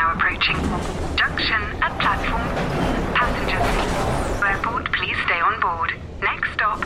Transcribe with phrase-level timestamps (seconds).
[0.00, 0.56] now approaching.
[1.16, 2.48] Junction at platform.
[3.20, 3.68] Passengers.
[4.50, 5.90] Airport, please stay on board.
[6.22, 6.80] Next stop,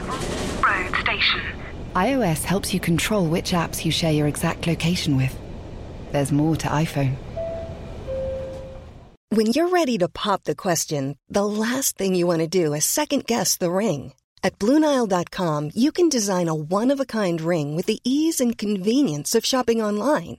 [0.67, 1.43] road station.
[1.95, 5.35] iOS helps you control which apps you share your exact location with.
[6.11, 7.15] There's more to iPhone.
[9.29, 12.85] When you're ready to pop the question, the last thing you want to do is
[12.85, 14.13] second guess the ring.
[14.43, 18.59] At Bluenile.com, you can design a one of a kind ring with the ease and
[18.59, 20.39] convenience of shopping online.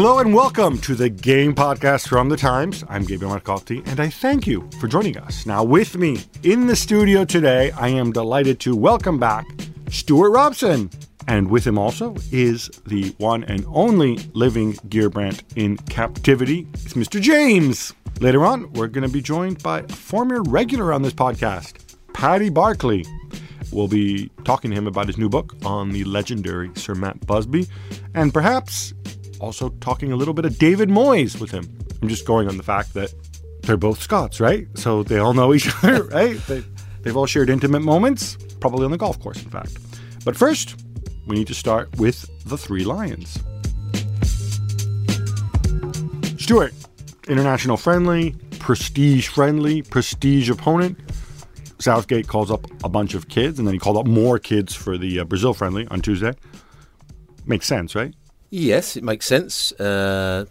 [0.00, 2.84] Hello and welcome to the Game Podcast from the Times.
[2.88, 5.44] I'm Gabriel Marcotti, and I thank you for joining us.
[5.44, 9.44] Now, with me in the studio today, I am delighted to welcome back
[9.90, 10.88] Stewart Robson.
[11.26, 16.68] And with him also is the one and only living Gheerbrant in captivity.
[16.74, 17.20] It's Mr.
[17.20, 17.92] James.
[18.20, 22.50] Later on, we're going to be joined by a former regular on this podcast, Paddy
[22.50, 23.02] Barclay.
[23.72, 27.66] We'll be talking to him about his new book on the legendary Sir Matt Busby,
[28.14, 28.94] and perhaps
[29.40, 31.68] also talking a little bit of David Moyes with him.
[32.02, 33.12] I'm just going on the fact that
[33.62, 34.66] they're both Scots, right?
[34.74, 36.36] So they all know each other, right?
[36.46, 36.64] They,
[37.02, 39.76] they've all shared intimate moments, probably on the golf course, in fact.
[40.24, 40.82] But first,
[41.26, 43.38] we need to start with the Three Lions.
[46.38, 46.72] Stewart,
[47.28, 50.98] international friendly, prestige friendly, prestige opponent.
[51.78, 54.98] Southgate calls up a bunch of kids, and then he called up more kids for
[54.98, 56.32] the uh, Brazil friendly on Tuesday.
[57.46, 58.14] Makes sense, right?
[58.50, 60.46] Yes, it makes sense uh,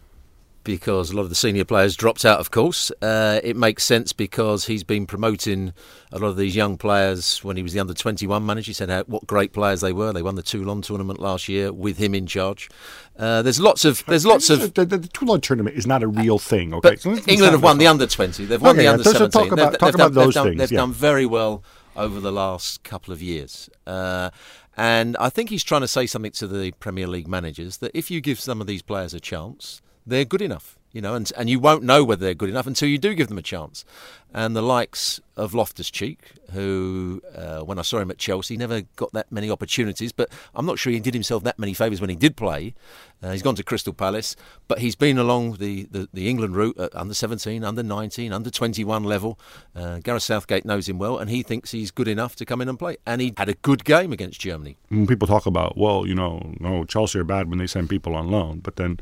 [0.63, 2.91] because a lot of the senior players dropped out, of course.
[3.01, 5.73] Uh, it makes sense because he's been promoting
[6.11, 8.69] a lot of these young players when he was the under 21 manager.
[8.69, 10.13] He said how, what great players they were.
[10.13, 12.69] They won the Toulon tournament last year with him in charge.
[13.17, 16.07] Uh, there's lots of there's lots of the, the, the Toulon tournament is not a
[16.07, 16.73] real thing.
[16.75, 18.45] Okay, but so England have won the under 20.
[18.45, 19.41] They've won Okay, the under so- so 17.
[19.41, 20.77] talk about- they've, talk they've about done, those they've, done, things, they've yeah.
[20.81, 21.63] done very well
[21.95, 23.69] over the last couple of years.
[23.87, 24.29] Uh,
[24.77, 28.11] and I think he's trying to say something to the Premier League managers that if
[28.11, 30.76] you give some of these players a chance, they're good enough.
[30.91, 33.27] You know, and and you won't know whether they're good enough until you do give
[33.27, 33.85] them a chance.
[34.33, 38.81] And the likes of Loftus Cheek, who uh, when I saw him at Chelsea, never
[38.95, 40.11] got that many opportunities.
[40.11, 42.73] But I'm not sure he did himself that many favours when he did play.
[43.21, 44.35] Uh, he's gone to Crystal Palace,
[44.67, 48.49] but he's been along the, the, the England route at under 17, under 19, under
[48.49, 49.39] 21 level.
[49.75, 52.69] Uh, Gareth Southgate knows him well, and he thinks he's good enough to come in
[52.69, 52.97] and play.
[53.07, 54.77] And he had a good game against Germany.
[54.89, 58.13] when people talk about, well, you know, no, Chelsea are bad when they send people
[58.13, 58.99] on loan, but then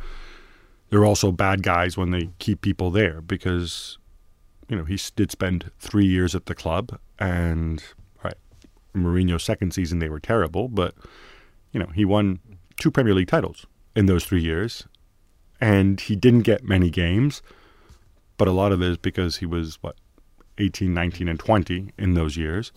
[0.90, 3.98] they're also bad guys when they keep people there because,
[4.70, 7.84] you know, he did spend three years at the club, and
[8.24, 8.38] right,
[8.94, 10.94] Mourinho's second season they were terrible, but
[11.72, 12.40] you know he won
[12.78, 13.66] two Premier League titles
[13.96, 14.86] in those three years,
[15.60, 17.42] and he didn't get many games,
[18.38, 19.96] but a lot of it is because he was what
[20.58, 22.72] 18, 19, and 20 in those years.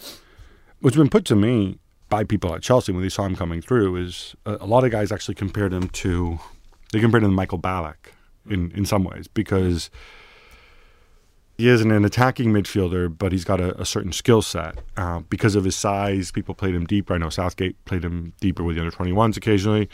[0.81, 3.97] What's been put to me by people at Chelsea when they saw him coming through
[3.97, 6.39] is a, a lot of guys actually compared him to
[6.93, 8.13] they compared him to Michael Ballack
[8.49, 9.91] in in some ways because
[11.59, 14.79] he isn't an attacking midfielder, but he's got a, a certain skill set.
[14.97, 17.15] Uh, because of his size, people played him deeper.
[17.15, 19.89] I know Southgate played him deeper with the under 21s occasionally.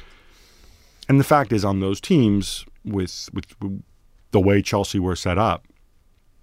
[1.09, 3.47] And the fact is, on those teams, with with
[4.31, 5.67] the way Chelsea were set up,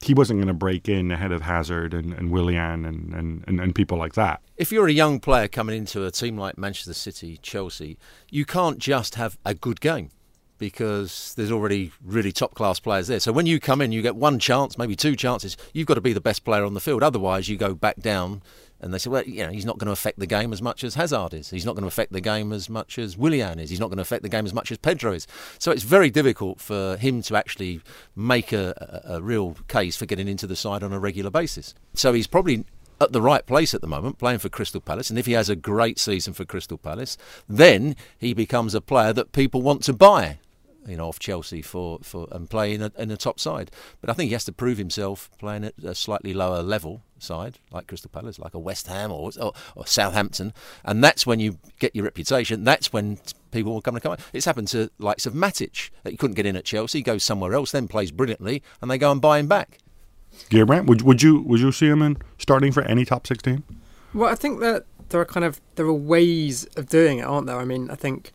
[0.02, 3.60] he wasn't going to break in ahead of Hazard and, and Willian and, and, and,
[3.60, 4.42] and people like that.
[4.58, 7.98] If you're a young player coming into a team like Manchester City, Chelsea,
[8.30, 10.10] you can't just have a good game
[10.62, 13.20] because there's already really top class players there.
[13.20, 15.58] So when you come in, you get one chance, maybe two chances.
[15.74, 17.02] You've got to be the best player on the field.
[17.02, 18.44] Otherwise, you go back down.
[18.80, 20.84] And they say, well, you know, he's not going to affect the game as much
[20.84, 21.50] as Hazard is.
[21.50, 23.70] He's not going to affect the game as much as Willian is.
[23.70, 25.28] He's not going to affect the game as much as Pedro is.
[25.60, 27.82] So it's very difficult for him to actually
[28.16, 31.76] make a, a, a real case for getting into the side on a regular basis.
[31.94, 32.66] So he's probably
[33.00, 35.10] at the right place at the moment, playing for Crystal Palace.
[35.10, 37.18] And if he has a great season for Crystal Palace,
[37.50, 40.38] then he becomes a player that people want to buy.
[40.88, 43.70] You know, off Chelsea for, for and play in a, in a top side,
[44.02, 47.60] but I think he has to prove himself playing at a slightly lower level side,
[47.72, 51.60] like Crystal Palace, like a West Ham or, or, or Southampton, and that's when you
[51.78, 52.64] get your reputation.
[52.64, 53.20] That's when
[53.52, 54.18] people will come and come.
[54.34, 57.24] It's happened to likes of Matic that he couldn't get in at Chelsea, he goes
[57.24, 59.78] somewhere else, then plays brilliantly, and they go and buy him back.
[60.50, 63.64] Gheerbrant, would would you would you see him in starting for any top sixteen?
[64.16, 67.48] Well, I think that there are kind of there are ways of doing it, aren't
[67.48, 67.58] there?
[67.58, 68.32] I mean, I think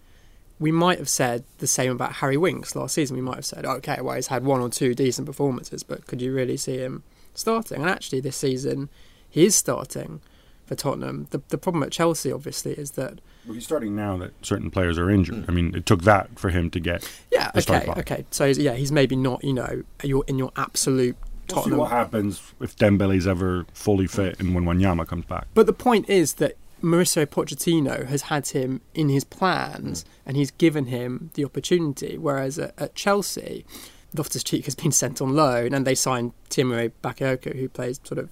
[0.59, 3.17] we might have said the same about Harry Winks last season.
[3.17, 6.23] We might have said, okay, well, he's had one or two decent performances, but could
[6.23, 7.03] you really see him
[7.35, 7.83] starting?
[7.83, 8.89] And actually, this season,
[9.29, 10.21] he is starting
[10.65, 11.29] for Tottenham.
[11.31, 13.21] The, the problem at Chelsea, obviously, is that.
[13.45, 15.45] Well, he's starting now that certain players are injured.
[15.45, 15.49] Mm.
[15.49, 17.09] I mean, it took that for him to get.
[17.31, 18.25] Yeah, okay, okay.
[18.31, 21.17] So, yeah, he's maybe not, you know, you're in your absolute
[21.49, 21.79] We'll see Tottenham.
[21.79, 25.47] what happens if Dembele's ever fully fit and when Wanyama comes back.
[25.55, 26.57] But the point is that
[26.87, 30.07] Mauricio Pochettino has had him in his plans mm.
[30.25, 32.17] and he's given him the opportunity.
[32.17, 33.67] Whereas at, at Chelsea,
[34.15, 38.19] Loftus Cheek has been sent on loan and they signed Tiémoué Bakayoko, who plays sort
[38.19, 38.31] of,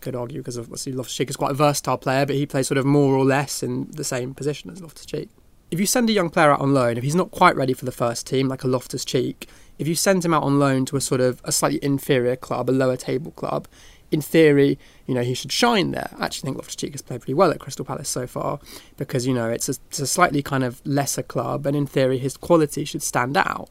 [0.00, 2.78] could argue, because obviously Loftus Cheek is quite a versatile player, but he plays sort
[2.78, 5.28] of more or less in the same position as Loftus Cheek.
[5.70, 7.84] If you send a young player out on loan, if he's not quite ready for
[7.84, 9.48] the first team, like a Loftus Cheek,
[9.78, 12.68] if you send him out on loan to a sort of a slightly inferior club,
[12.68, 13.68] a lower table club,
[14.10, 16.10] in theory, you know, he should shine there.
[16.18, 18.58] I actually think Loftus Cheek has played pretty well at Crystal Palace so far
[18.96, 22.18] because, you know, it's a, it's a slightly kind of lesser club and in theory
[22.18, 23.68] his quality should stand out.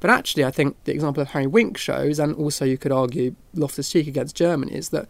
[0.00, 3.34] But actually, I think the example of Harry Wink shows, and also you could argue
[3.54, 5.08] Loftus Cheek against Germany, is that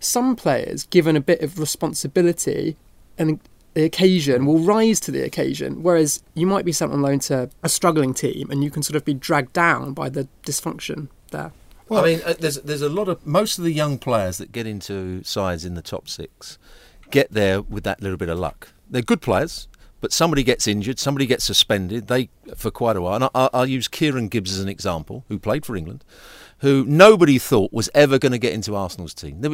[0.00, 2.76] some players, given a bit of responsibility
[3.18, 3.38] and
[3.74, 5.82] the occasion, will rise to the occasion.
[5.82, 8.96] Whereas you might be sent on loan to a struggling team and you can sort
[8.96, 11.52] of be dragged down by the dysfunction there.
[11.90, 14.66] I mean, uh, there's there's a lot of most of the young players that get
[14.66, 16.58] into sides in the top six
[17.10, 18.68] get there with that little bit of luck.
[18.88, 19.68] They're good players,
[20.00, 22.08] but somebody gets injured, somebody gets suspended.
[22.08, 23.16] They for quite a while.
[23.16, 26.04] And I, I'll use Kieran Gibbs as an example, who played for England,
[26.58, 29.40] who nobody thought was ever going to get into Arsenal's team.
[29.40, 29.50] There,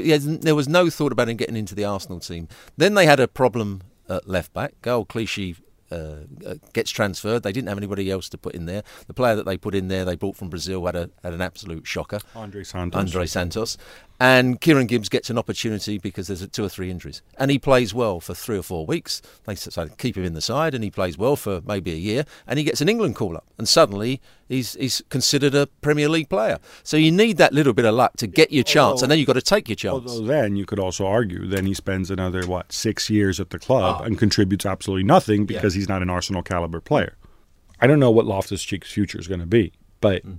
[0.54, 2.48] was- no thought about him getting into the Arsenal team.
[2.76, 4.74] Then they had a problem at left back.
[4.82, 5.56] Gael Clichy
[5.90, 7.42] uh, uh, gets transferred.
[7.42, 8.82] They didn't have anybody else to put in there.
[9.06, 11.40] The player that they put in there, they brought from Brazil, had a had an
[11.40, 12.20] absolute shocker.
[12.34, 12.98] Andre Santos.
[12.98, 13.76] Andre Santos.
[14.20, 17.22] And Kieran Gibbs gets an opportunity because there's two or three injuries.
[17.36, 19.22] And he plays well for three or four weeks.
[19.46, 22.24] They to keep him in the side, and he plays well for maybe a year.
[22.46, 23.46] And he gets an England call up.
[23.58, 26.58] And suddenly he's, he's considered a Premier League player.
[26.82, 29.28] So you need that little bit of luck to get your chance, and then you've
[29.28, 30.10] got to take your chance.
[30.10, 33.58] Although then you could also argue, then he spends another what six years at the
[33.60, 37.16] club and contributes absolutely nothing because he's not an Arsenal caliber player.
[37.80, 40.38] I don't know what Loftus Cheek's future is going to be, but Mm.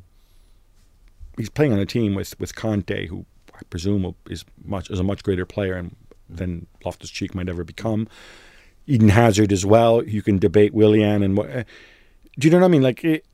[1.37, 3.25] he's playing on a team with with Conte, who
[3.59, 5.95] I presume is much is a much greater player and,
[6.29, 8.07] than Loftus Cheek might ever become.
[8.87, 10.03] Eden Hazard as well.
[10.03, 11.49] You can debate Willian and what.
[11.49, 11.63] uh,
[12.39, 12.81] Do you know what I mean?
[12.81, 13.25] Like it,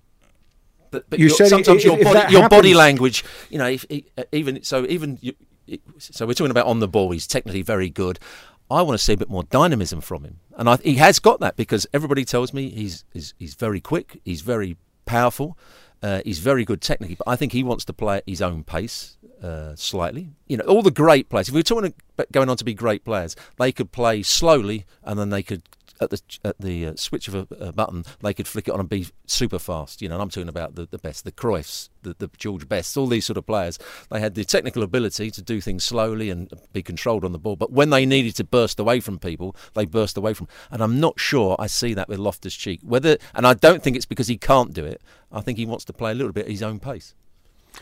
[0.92, 4.64] But, but You said sometimes your body, your body language, you know, if, if- even
[4.64, 5.34] so, even you,
[5.98, 7.12] so, we're talking about on the ball.
[7.12, 8.20] He's technically very good.
[8.70, 11.40] I want to see a bit more dynamism from him, and I, he has got
[11.40, 15.58] that because everybody tells me he's he's, he's very quick, he's very powerful,
[16.06, 17.16] uh, he's very good technically.
[17.16, 19.18] But I think he wants to play at his own pace.
[19.42, 21.50] Uh, slightly, you know, all the great players.
[21.50, 24.86] If we we're talking about going on to be great players, they could play slowly,
[25.04, 25.62] and then they could
[26.02, 28.80] at the at the uh, switch of a, a button, they could flick it on
[28.80, 30.02] and be super fast.
[30.02, 32.96] You know, and I'm talking about the, the best, the Cruyffs, the, the George Bests,
[32.98, 33.80] all these sort of players.
[34.10, 37.56] They had the technical ability to do things slowly and be controlled on the ball.
[37.56, 40.48] But when they needed to burst away from people, they burst away from.
[40.72, 42.80] And I'm not sure I see that with Loftus Cheek.
[42.84, 45.02] Whether, and I don't think it's because he can't do it.
[45.32, 47.14] I think he wants to play a little bit at his own pace.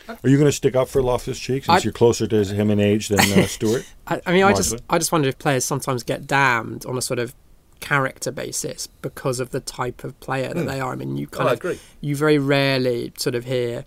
[0.08, 2.70] are you going to stick up for Loftus Cheek since I- you're closer to him
[2.70, 3.84] in age than uh, Stewart?
[4.06, 7.02] I, I mean, I just I just wonder if players sometimes get damned on a
[7.02, 7.34] sort of
[7.80, 10.66] character basis because of the type of player that hmm.
[10.68, 10.92] they are.
[10.92, 11.78] I mean, you oh, kind Oh, of agree.
[12.00, 13.84] you very rarely sort of hear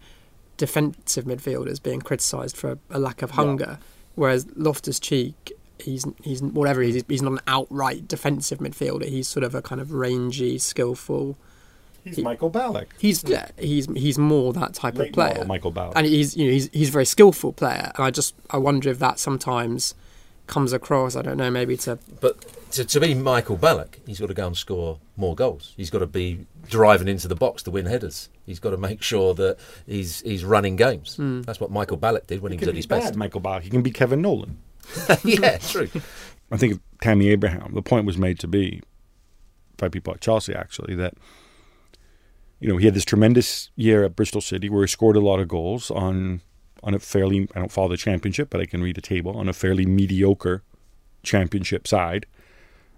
[0.58, 3.80] defensive midfielders being criticised for a lack of hunger,
[4.16, 5.54] whereas Loftus Cheek.
[5.80, 9.06] He's he's whatever he's he's not an outright defensive midfielder.
[9.08, 11.38] He's sort of a kind of rangy, skillful.
[12.04, 12.88] He's Michael Ballack.
[12.98, 15.46] He's yeah, he's he's more that type Late of player.
[15.46, 15.94] Michael Ballack.
[15.96, 17.92] and he's you know he's he's a very skillful player.
[17.96, 19.94] And I just I wonder if that sometimes
[20.48, 21.16] comes across.
[21.16, 24.48] I don't know, maybe to But to, to be Michael Ballack, he's got to go
[24.48, 25.74] and score more goals.
[25.78, 28.30] He's got to be driving into the box to win headers.
[28.46, 31.16] He's got to make sure that he's he's running games.
[31.16, 31.42] Hmm.
[31.42, 33.16] That's what Michael Ballack did when he, He was at be his bad, best.
[33.16, 33.62] Michael Ballack.
[33.62, 34.58] He can be Kevin Nolan.
[35.24, 35.90] yeah, true.
[36.52, 37.74] I think of Tammy Abraham.
[37.74, 38.82] The point was made to be
[39.78, 41.14] by people at Chelsea actually that
[42.60, 45.40] you know he had this tremendous year at Bristol City where he scored a lot
[45.40, 46.42] of goals on
[46.84, 49.48] on a fairly I don't follow the championship but I can read a table on
[49.48, 50.64] a fairly mediocre
[51.24, 52.26] championship side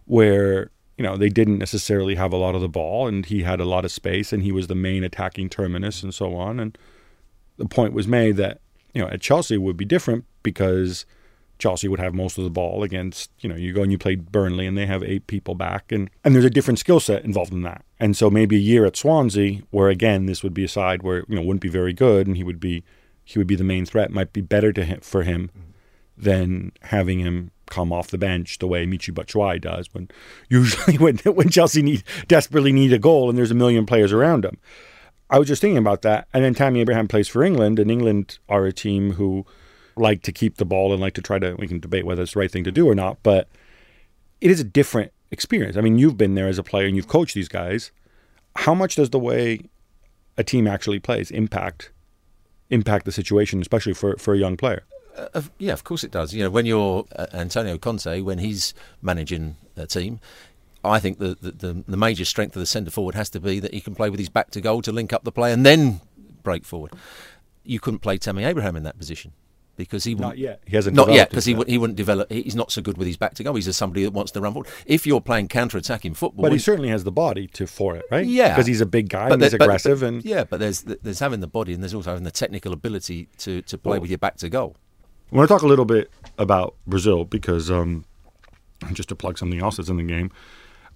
[0.09, 3.59] where you know they didn't necessarily have a lot of the ball and he had
[3.59, 6.77] a lot of space and he was the main attacking terminus and so on and
[7.57, 8.59] the point was made that
[8.93, 11.05] you know at Chelsea it would be different because
[11.59, 14.15] Chelsea would have most of the ball against, you know, you go and you play
[14.15, 17.51] Burnley and they have eight people back and, and there's a different skill set involved
[17.51, 17.83] in that.
[17.99, 21.25] And so maybe a year at Swansea where again this would be a side where,
[21.27, 22.83] you know, wouldn't be very good and he would be
[23.25, 25.69] he would be the main threat might be better to him, for him mm-hmm.
[26.17, 30.09] than having him come off the bench the way Michy Batshuayi does when
[30.49, 34.45] usually when when Chelsea need desperately need a goal and there's a million players around
[34.45, 34.57] him.
[35.29, 36.27] I was just thinking about that.
[36.33, 39.45] And then Tammy Abraham plays for England, and England are a team who
[39.95, 42.33] like to keep the ball and like to try to we can debate whether it's
[42.33, 43.47] the right thing to do or not, but
[44.41, 45.77] it is a different experience.
[45.77, 47.91] I mean, you've been there as a player and you've coached these guys.
[48.55, 49.69] How much does the way
[50.37, 51.91] a team actually plays impact
[52.71, 54.83] impact the situation, especially for, for a young player?
[55.33, 56.33] Uh, yeah, of course it does.
[56.33, 60.19] You know, when you're uh, Antonio Conte, when he's managing a team,
[60.83, 63.73] I think the, the, the major strength of the centre forward has to be that
[63.73, 66.01] he can play with his back to goal to link up the play and then
[66.43, 66.91] break forward.
[67.63, 69.33] You couldn't play Tammy Abraham in that position
[69.79, 70.61] because he not yet.
[70.65, 72.31] He hasn't not yet because he he wouldn't develop.
[72.31, 73.53] He's not so good with his back to go.
[73.55, 74.69] He's just somebody that wants to run forward.
[74.85, 78.25] If you're playing counter-attacking football, but he certainly has the body to for it, right?
[78.25, 80.43] Yeah, because he's a big guy and he's aggressive but, and yeah.
[80.43, 83.77] But there's there's having the body and there's also having the technical ability to to
[83.77, 84.75] play with your back to goal.
[85.31, 88.05] I want to talk a little bit about Brazil because um,
[88.93, 90.31] just to plug something else that's in the game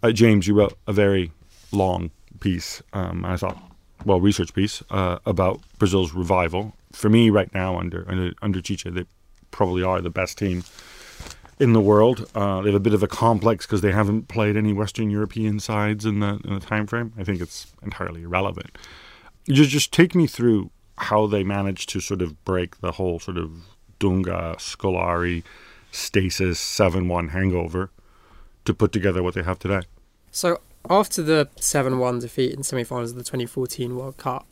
[0.03, 1.31] uh, James, you wrote a very
[1.71, 2.11] long
[2.41, 2.83] piece.
[2.91, 3.57] Um, I thought,
[4.05, 6.75] well, research piece uh, about Brazil's revival.
[6.91, 9.05] For me, right now, under under under Tite, they
[9.49, 10.63] probably are the best team
[11.59, 12.29] in the world.
[12.35, 15.59] Uh, they have a bit of a complex because they haven't played any Western European
[15.59, 17.13] sides in the in the time frame.
[17.17, 18.77] I think it's entirely irrelevant.
[19.47, 23.37] Just just take me through how they managed to sort of break the whole sort
[23.37, 23.51] of
[24.03, 25.43] Dunga, Scolari,
[25.91, 27.89] stasis, seven one hangover
[28.65, 29.81] to put together what they have today.
[30.31, 34.47] So after the 7-1 defeat in semi-finals of the 2014 World Cup,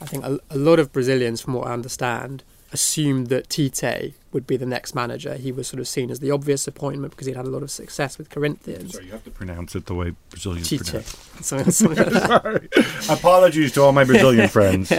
[0.00, 4.46] I think a, a, lot of Brazilians, from what I understand, assumed that Tite would
[4.46, 5.34] be the next manager.
[5.34, 7.70] He was sort of seen as the obvious appointment because he'd had a lot of
[7.70, 8.92] success with Corinthians.
[8.92, 10.84] Sorry, you have to pronounce it the way Brazilians Tite.
[10.84, 12.68] pronounce something, something like Sorry.
[13.08, 14.92] Apologies to all my Brazilian friends.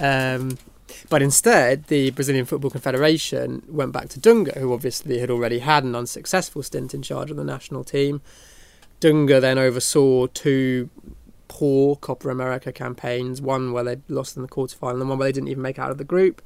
[0.00, 0.58] Um,
[1.08, 5.84] but instead, the Brazilian Football Confederation went back to Dunga, who obviously had already had
[5.84, 8.20] an unsuccessful stint in charge of the national team
[9.00, 10.88] Dunga then oversaw two
[11.48, 15.32] poor Copa America campaigns, one where they lost in the quarterfinal and one where they
[15.32, 16.42] didn't even make out of the group.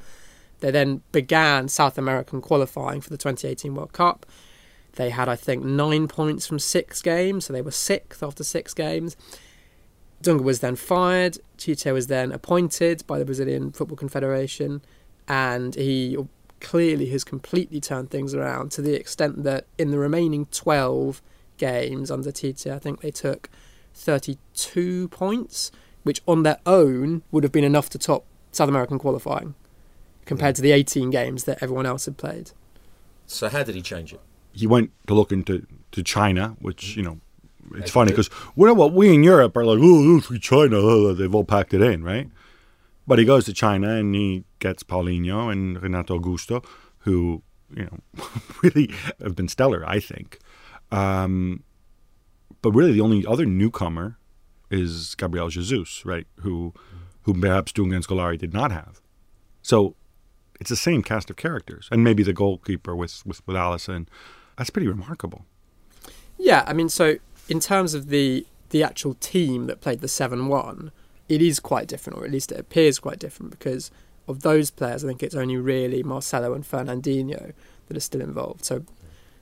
[0.61, 4.27] They then began South American qualifying for the 2018 World Cup.
[4.95, 8.75] They had, I think, nine points from six games, so they were sixth after six
[8.75, 9.17] games.
[10.23, 11.39] Dunga was then fired.
[11.61, 14.83] Tite was then appointed by the Brazilian Football Confederation,
[15.29, 16.17] and he
[16.61, 21.23] clearly has completely turned things around to the extent that in the remaining 12
[21.57, 23.49] games under Tite, I think they took
[23.95, 25.71] 32 points,
[26.03, 29.55] which on their own would have been enough to top South American qualifying
[30.25, 32.53] compared to the 18 games that everyone else had played.
[33.27, 34.21] So how did he change it?
[34.53, 37.21] He went to look into to China, which you know,
[37.77, 41.75] it's funny because well, what we in Europe are like, oh, China, they've all packed
[41.75, 42.29] it in, right?
[43.07, 46.65] But he goes to China and he gets Paulinho and Renato Augusto,
[47.01, 47.43] who
[47.75, 48.25] you know
[48.63, 50.39] really have been stellar, I think.
[50.91, 51.63] Um,
[52.63, 54.19] but really, the only other newcomer
[54.71, 56.27] is Gabriel Jesus, right?
[56.41, 56.75] Who,
[57.23, 59.01] who perhaps Dunga and Scolari did not have.
[59.63, 59.97] So
[60.61, 64.07] it's the same cast of characters, and maybe the goalkeeper with with with Alisson.
[64.57, 65.47] That's pretty remarkable.
[66.39, 67.17] Yeah, I mean, so
[67.51, 70.93] in terms of the the actual team that played the seven one,
[71.29, 73.91] it is quite different, or at least it appears quite different, because
[74.29, 77.53] of those players, I think it's only really Marcelo and Fernandinho
[77.89, 78.65] that are still involved.
[78.65, 78.85] So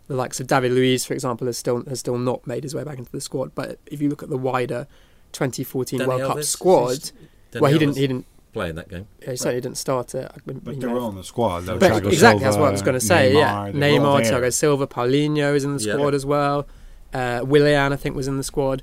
[0.07, 2.83] the likes of David Luiz, for example, has still has still not made his way
[2.83, 3.55] back into the squad.
[3.55, 4.87] But if you look at the wider
[5.33, 7.11] 2014 World Cup squad,
[7.55, 9.07] well, he didn't he didn't play in that game.
[9.21, 9.63] Yeah, he certainly right.
[9.63, 10.33] didn't start it.
[10.47, 11.67] but they're all in the squad.
[11.67, 13.35] But exactly, Silva, that's what I was going to say.
[13.35, 16.67] Neymar, yeah, Neymar, Thiago Silva, Paulinho is in the squad as well.
[17.13, 18.83] Uh, Willian, I think, was in the squad.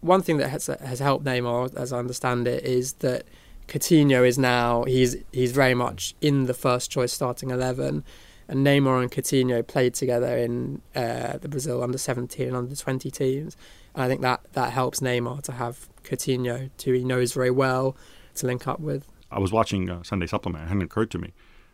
[0.00, 3.24] One thing that has has helped Neymar, as I understand it, is that
[3.68, 8.04] Coutinho is now he's he's very much in the first choice starting eleven
[8.48, 13.10] and Neymar and Coutinho played together in uh, the Brazil under 17 and under 20
[13.10, 13.56] teams.
[13.94, 17.96] And I think that, that helps Neymar to have Coutinho, who he knows very well,
[18.36, 19.10] to link up with.
[19.30, 20.64] I was watching uh, Sunday Supplement.
[20.64, 21.32] It hadn't occurred to me,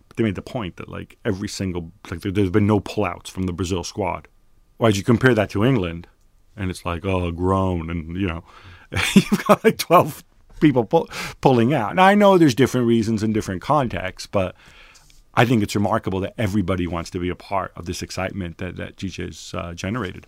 [0.09, 3.29] but they made the point that like every single like there, has been no pullouts
[3.29, 4.29] from the Brazil squad.
[4.83, 6.09] Why'd you compare that to England?
[6.57, 8.43] And it's like oh, grown, and you know,
[9.15, 10.25] you've got like twelve
[10.61, 11.09] people pull,
[11.41, 11.95] pulling out.
[11.95, 14.57] Now I know there's different reasons in different contexts, but
[15.35, 18.75] I think it's remarkable that everybody wants to be a part of this excitement that,
[18.75, 20.27] that has uh, generated.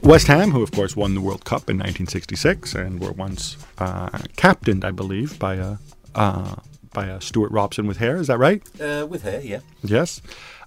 [0.00, 4.20] West Ham, who of course won the World Cup in 1966 and were once uh,
[4.36, 5.76] captained, I believe, by a
[6.14, 6.54] uh,
[6.92, 8.16] by a Stewart Robson with hair.
[8.16, 8.62] Is that right?
[8.80, 9.60] Uh, with hair, yeah.
[9.82, 10.20] Yes.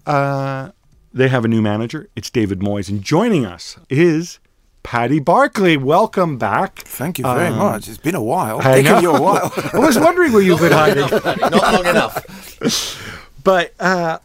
[0.06, 0.72] Uh,
[1.14, 2.10] they have a new manager.
[2.16, 4.40] It's David Moyes, and joining us is
[4.84, 5.78] Paddy Barclay.
[5.78, 6.80] Welcome back.
[6.80, 7.88] Thank you very Um, much.
[7.88, 8.60] It's been a while.
[8.60, 9.00] I Taken know.
[9.02, 9.52] you a while.
[9.74, 11.08] I was wondering where you've been hiding.
[11.10, 13.02] Not long enough.
[13.44, 14.18] But uh,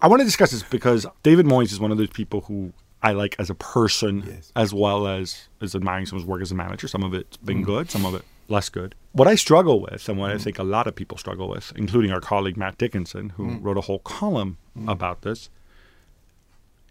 [0.00, 2.72] I want to discuss this because David Moyes is one of those people who
[3.02, 4.52] I like as a person, Yes.
[4.54, 6.86] as well as as admiring some of his work as a manager.
[6.86, 8.22] Some of it's been good, some of it
[8.52, 8.94] less good.
[9.12, 12.12] What I struggle with, and what I think a lot of people struggle with, including
[12.12, 15.50] our colleague Matt Dickinson, who wrote a whole column about this,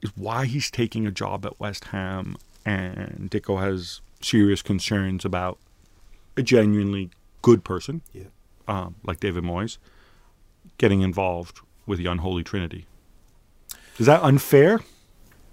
[0.02, 5.58] is why he's taking a job at West Ham, and Dicko has serious concerns about
[6.38, 7.10] a genuinely
[7.42, 8.24] good person, Yeah.
[8.68, 9.78] um, like David Moyes,
[10.78, 12.86] getting involved with the unholy trinity.
[13.98, 14.82] Is that unfair?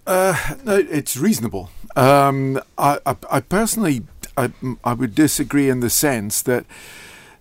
[0.07, 0.35] No,
[0.67, 1.71] it's reasonable.
[1.95, 4.03] Um, I, I, I personally,
[4.39, 4.53] I,
[4.85, 6.65] I would disagree in the sense that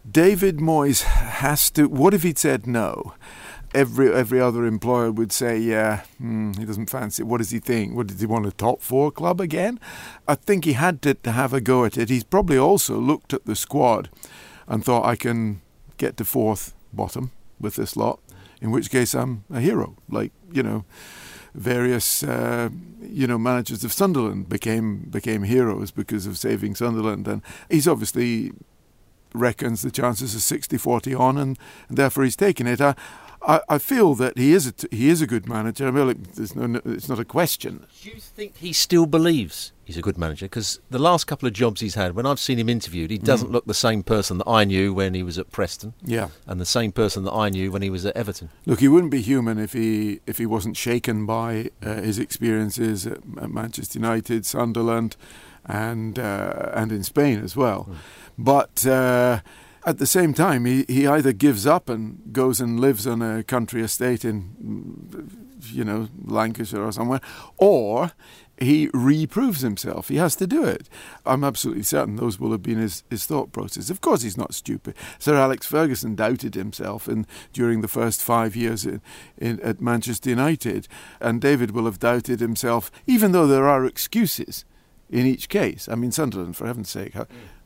[0.09, 1.87] David Moyes has to.
[1.87, 3.13] What if he'd said no?
[3.75, 7.21] Every every other employer would say, yeah, hmm, he doesn't fancy.
[7.21, 7.27] it.
[7.27, 7.95] What does he think?
[7.95, 9.79] What does he want a top four club again?
[10.27, 12.09] I think he had to, to have a go at it.
[12.09, 14.09] He's probably also looked at the squad
[14.67, 15.61] and thought, I can
[15.97, 18.19] get to fourth bottom with this lot.
[18.61, 19.97] In which case, I'm a hero.
[20.09, 20.85] Like you know
[21.57, 22.69] various uh,
[23.01, 27.27] you know managers of Sunderland became became heroes because of saving Sunderland.
[27.27, 28.51] And he's obviously
[29.33, 31.59] reckons the chances are 60-40 on and,
[31.89, 32.79] and therefore he's taken it.
[32.79, 32.95] I,
[33.41, 35.87] I, I feel that he is he is a good manager.
[35.87, 37.85] I mean there's no, no it's not a question.
[38.01, 40.45] Do you think he still believes he's a good manager?
[40.45, 43.51] Because the last couple of jobs he's had, when I've seen him interviewed, he doesn't
[43.51, 46.65] look the same person that I knew when he was at Preston, yeah and the
[46.65, 48.49] same person that I knew when he was at Everton.
[48.65, 53.07] Look, he wouldn't be human if he if he wasn't shaken by uh, his experiences
[53.07, 55.15] at, at Manchester United, Sunderland,
[55.65, 57.89] and uh, and in Spain as well.
[58.37, 59.39] But uh,
[59.87, 63.41] at the same time, he, he either gives up and goes and lives on a
[63.41, 67.21] country estate in, mm, you know, Lancashire or somewhere,
[67.57, 68.11] or
[68.59, 70.07] he reproves himself.
[70.07, 70.89] He has to do it.
[71.25, 73.89] I'm absolutely certain those will have been his, his thought process.
[73.89, 74.95] Of course, he's not stupid.
[75.19, 79.01] Sir Alex Ferguson doubted himself in, during the first five years in,
[79.37, 80.87] in, at Manchester United,
[81.21, 84.65] and David will have doubted himself, even though there are excuses
[85.09, 85.87] in each case.
[85.87, 87.13] I mean, Sunderland, for heaven's sake,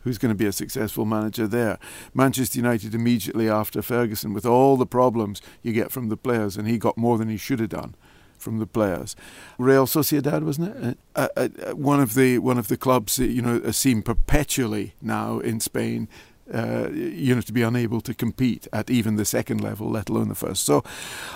[0.02, 1.80] who's going to be a successful manager there?
[2.14, 6.68] Manchester United immediately after Ferguson, with all the problems you get from the players, and
[6.68, 7.96] he got more than he should have done
[8.42, 9.16] from the players.
[9.58, 10.98] Real Sociedad, wasn't it?
[11.16, 14.02] Uh, uh, uh, one of the one of the clubs that you know are seen
[14.02, 16.08] perpetually now in Spain.
[16.54, 20.28] Uh, you know, to be unable to compete at even the second level, let alone
[20.28, 20.66] the first.
[20.66, 20.84] So,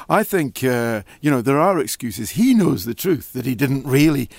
[0.09, 2.31] I think uh, you know there are excuses.
[2.31, 4.29] He knows the truth that he didn't really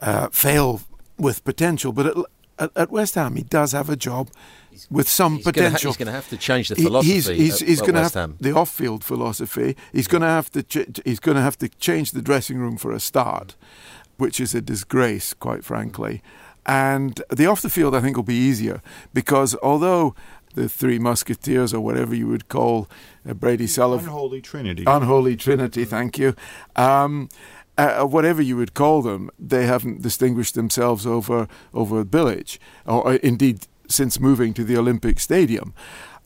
[0.00, 0.80] uh, fail
[1.18, 2.16] with potential, but at,
[2.58, 4.30] at, at West Ham he does have a job
[4.90, 5.90] with some He's gonna ha- potential.
[5.90, 7.12] he's going to have to change the philosophy.
[7.14, 8.36] He's, he's, at, he's at going to West have Ham.
[8.40, 9.76] the off-field philosophy.
[9.92, 12.76] He's going to have to ch- he's going to have to change the dressing room
[12.76, 13.56] for a start,
[14.16, 16.22] which is a disgrace, quite frankly.
[16.64, 18.82] And the off the field, I think, will be easier
[19.12, 20.14] because although
[20.54, 22.88] the Three Musketeers or whatever you would call
[23.28, 24.84] uh, Brady Sullivan, Unholy trinity.
[24.86, 26.34] Unholy Trinity, thank you.
[26.76, 27.28] Um,
[27.78, 33.18] uh, whatever you would call them, they haven't distinguished themselves over over Village, or uh,
[33.22, 35.74] indeed since moving to the Olympic Stadium.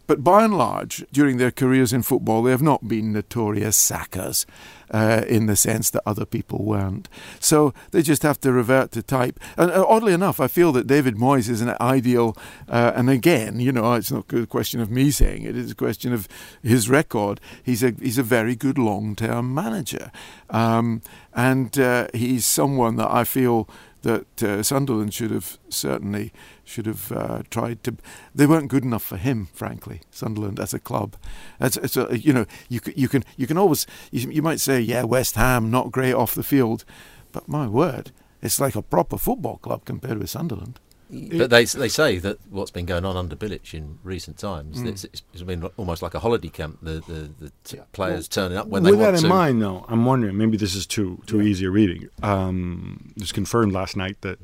[0.06, 4.46] But by and large, during their careers in football, they have not been notorious sackers
[4.90, 7.08] uh, in the sense that other people weren't.
[7.40, 9.40] So they just have to revert to type.
[9.56, 12.36] And uh, oddly enough, I feel that David Moyes is an ideal,
[12.68, 15.76] uh, and again, you know, it's not a question of me saying it, it's a
[15.76, 16.28] question of
[16.62, 17.40] his record.
[17.62, 20.12] He's a, he's a very good long term manager.
[20.50, 21.02] Um,
[21.34, 23.68] and uh, he's someone that I feel
[24.06, 26.32] that uh, Sunderland should have certainly
[26.64, 27.96] should have uh, tried to.
[28.32, 30.00] They weren't good enough for him, frankly.
[30.12, 31.16] Sunderland as a club,
[31.60, 34.60] it's, it's a, you know you can you can you can always you, you might
[34.60, 36.84] say yeah West Ham not great off the field,
[37.32, 40.78] but my word, it's like a proper football club compared with Sunderland.
[41.08, 44.88] But they they say that what's been going on under Bilic in recent times, Mm.
[44.88, 46.78] it's, it's been almost like a holiday camp.
[46.82, 49.06] The the, the t- players turning up when they want to.
[49.12, 49.28] With that in to.
[49.28, 52.08] mind, though, I'm wondering maybe this is too too easy a reading.
[52.24, 54.38] Um, it was confirmed last night that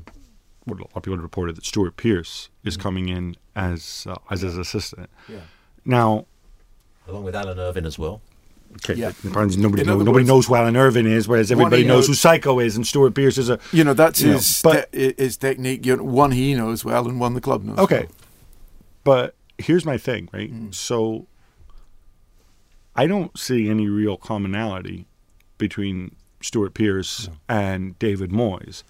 [0.65, 4.15] what a lot of people had reported that Stuart Pearce is coming in as uh,
[4.31, 5.09] as his assistant.
[5.27, 5.41] Yeah.
[5.83, 6.25] Now,
[7.09, 8.21] along with Alan Irvine as well.
[8.77, 9.11] Okay, Yeah.
[9.27, 12.07] apparently nobody know, other nobody words- knows who Alan Irvine is, whereas everybody knows knows-
[12.07, 14.91] who Psycho is, and Stuart Pearce is a You know that's You know, his but-
[14.91, 15.85] te- his technique.
[15.85, 17.77] You know, one he knows well and one the club knows.
[17.79, 18.07] Okay.
[18.07, 18.11] well.
[19.03, 20.51] But here's my thing, right?
[20.53, 20.73] Mm.
[20.73, 21.27] So
[22.95, 25.05] I don't see any real commonality
[25.57, 28.83] between Stuart Pearce and David Moyes.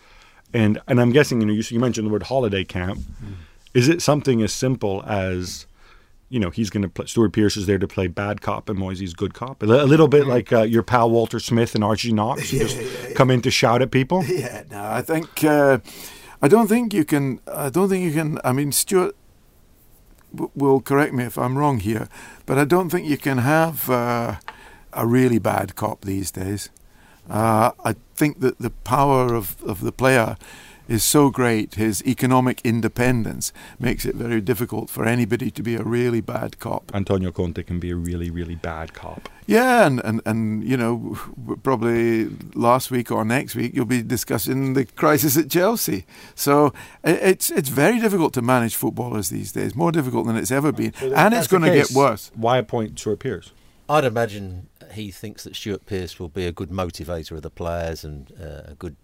[0.54, 3.00] And and I'm guessing, you know, you, you mentioned the word holiday camp.
[3.00, 3.34] Mm.
[3.74, 5.66] Is it something as simple as,
[6.34, 8.80] you know, he's going to play, Stewart Pearce is there to play bad cop and
[8.80, 9.62] Moyesy's good cop?
[9.62, 13.16] A, a little bit like uh, your pal Walter Smith and Archie Knox, who just
[13.16, 14.24] come in to shout at people?
[14.34, 15.78] Yeah, no, I think uh,
[16.42, 17.40] I don't think you can.
[17.48, 18.40] I don't think you can.
[18.44, 19.16] I mean, Stuart
[20.34, 22.10] w- will correct me if I'm wrong here,
[22.48, 24.38] but I don't think you can have uh,
[24.92, 26.72] a really bad cop these days.
[27.30, 30.36] Uh, I think that the power of, of the player
[30.88, 35.84] is so great, his economic independence makes it very difficult for anybody to be a
[35.84, 36.92] really bad cop.
[36.94, 39.30] Antonio Conte can be a really, really bad cop.
[39.46, 41.18] Yeah, and, and, and you know,
[41.64, 46.06] probably last week or next week you'll be discussing the crisis at Chelsea.
[46.36, 50.72] So it's it's very difficult to manage footballers these days, more difficult than it's ever
[50.72, 52.32] been, and it's going to get worse.
[52.36, 53.52] Why appoint Stuart Pearce?
[53.90, 58.04] I'd imagine he thinks that Stuart Pearce will be a good motivator of the players
[58.04, 58.96] and uh, a good.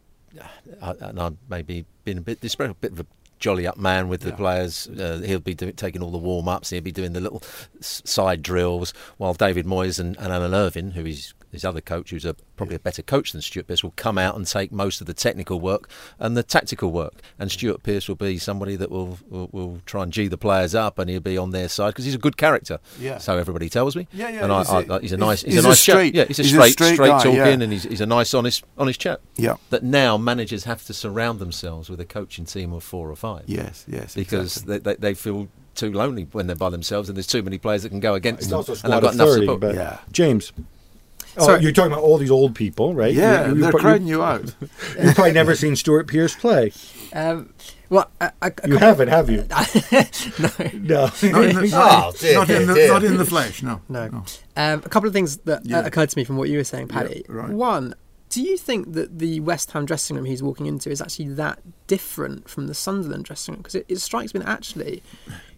[0.82, 3.06] And I'm maybe been a bit disrespectful, a bit of a
[3.40, 4.88] jolly up man with the players.
[4.88, 6.70] Uh, he'll be do, taking all the warm ups.
[6.70, 7.42] He'll be doing the little
[7.80, 12.12] s- side drills, while David Moyes and, and Alan Irvine, who is his other coach,
[12.12, 15.02] who's a, probably a better coach than Stuart Pearce, will come out and take most
[15.02, 17.22] of the technical work and the tactical work.
[17.40, 20.76] And Stuart Pearce will be somebody that will will, will try and g the players
[20.76, 22.80] up, and he'll be on their side because he's a good character.
[23.00, 23.18] Yeah.
[23.18, 24.08] So everybody tells me.
[24.14, 25.70] Yeah, yeah, And I, he's I, a- I, he's a nice, he's, he's a a
[25.72, 25.94] nice chap.
[25.94, 27.48] straight- Yeah, he's a he's a straight, straight straight, guy, talking, yeah.
[27.48, 29.22] and he's, he's a nice, honest, honest chap.
[29.36, 29.56] Yeah.
[29.70, 33.44] That now managers have to surround themselves with a coaching team of four or five.
[33.48, 34.14] Yes, yes.
[34.16, 34.78] Because exactly.
[34.80, 37.84] they, they, they feel too lonely when they're by themselves, and there's too many players
[37.84, 39.60] that can go against It's them, also and they've got of enough 30, support.
[39.62, 40.00] but Yeah.
[40.12, 40.52] James.
[41.38, 41.62] Oh, Sorry.
[41.62, 43.14] you're talking about all these old people, right?
[43.14, 44.54] yeah, You- you- they're you- crowding you out.
[45.02, 46.72] You've probably never seen Stuart Pearce play.
[47.14, 47.54] Um,
[47.90, 49.46] well, a, a, a You couple- haven't, have you?
[49.50, 50.10] no.
[50.74, 51.06] No.
[51.06, 52.88] Not in the, Oh, dear, not, in the, dear.
[52.90, 53.82] not in the flesh, no.
[53.90, 54.24] No.
[54.58, 55.80] Um, a couple of things that Yeah.
[55.80, 57.24] uh, occurred to me from what you were saying, Paddy.
[57.28, 57.50] Yeah, right.
[57.50, 57.96] One,
[58.30, 61.60] do you think that the West Ham dressing room he's walking into is actually that
[61.88, 63.62] different from the Sunderland dressing room?
[63.62, 65.02] Because it, it strikes me that actually,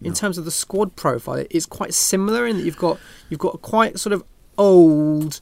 [0.00, 3.40] in terms of the squad profile, it is quite similar in that you've got you've
[3.40, 4.24] got a quite sort of
[4.56, 5.40] old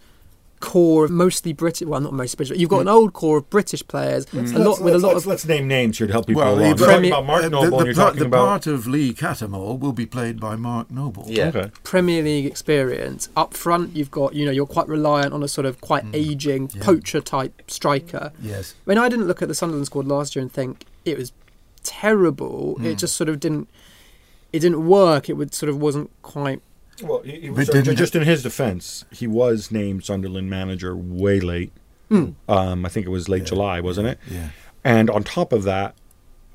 [0.61, 1.88] core of mostly British.
[1.88, 2.51] Well, not mostly British.
[2.51, 5.25] But you've got an old core of British players, a lot with a lot let's,
[5.25, 6.61] of let's name names here to help people Well, along.
[6.62, 8.46] he- You're talking Premier- about Mark Uh, Noble, the, and you're part, talking the about...
[8.46, 11.25] part of Lee Cattermole will be played by Mark Noble.
[11.29, 11.49] Yeah.
[11.49, 11.70] Okay.
[11.83, 13.29] Premier League experience.
[13.37, 16.68] Up front, you've got you know you're quite reliant on a sort of quite aging
[16.68, 18.33] poacher type striker.
[18.40, 18.75] Yes.
[18.87, 21.33] I mean, I didn't look at the Sunderland squad last year and think it was
[21.83, 22.77] terrible.
[22.85, 23.68] It just sort of didn't.
[24.53, 25.29] It didn't work.
[25.31, 26.61] It would sort of wasn't quite.
[27.03, 31.41] Well, he, he was, didn't- just in his defense, he was named Sunderland manager way
[31.41, 31.73] late.
[32.09, 32.31] Hmm.
[32.49, 34.19] Um, I think it was late July, wasn't it?
[34.29, 34.49] Yeah.
[34.83, 35.95] And on top of that,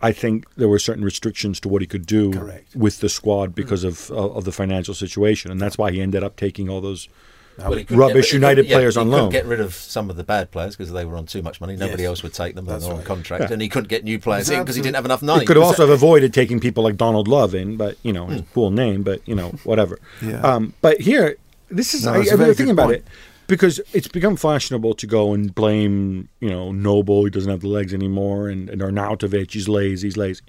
[0.01, 2.75] I think there were certain restrictions to what he could do Correct.
[2.75, 6.35] with the squad because of of the financial situation, and that's why he ended up
[6.35, 7.07] taking all those.
[7.57, 9.31] Rubbish he United yeah, players he on couldn't loan.
[9.31, 11.75] Get rid of some of the bad players because they were on too much money.
[11.75, 12.09] Nobody Yes.
[12.09, 12.65] else would take them.
[12.65, 13.05] That's They're on right.
[13.07, 13.53] contract, Yeah.
[13.53, 15.41] and he couldn't get new players That's in because he didn't have enough money.
[15.41, 18.41] He could also have avoided taking people like Donald Love in, but you know, his
[18.53, 19.99] cool name, but you know, whatever.
[20.21, 20.41] Yeah.
[20.41, 21.37] Um, but here,
[21.69, 23.05] this is No, I, I was thinking about it
[23.47, 27.23] because it's become fashionable to go and blame, you know, Noble.
[27.25, 30.41] He doesn't have the legs anymore, and, and Arnautovic, he's lazy, he's lazy.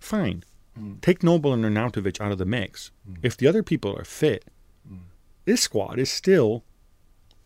[0.00, 0.44] Fine,
[0.78, 1.00] Mm.
[1.00, 2.90] take Noble and Arnautovic out of the mix.
[3.22, 4.50] If the other people are fit, Mm.
[5.44, 6.64] This squad is still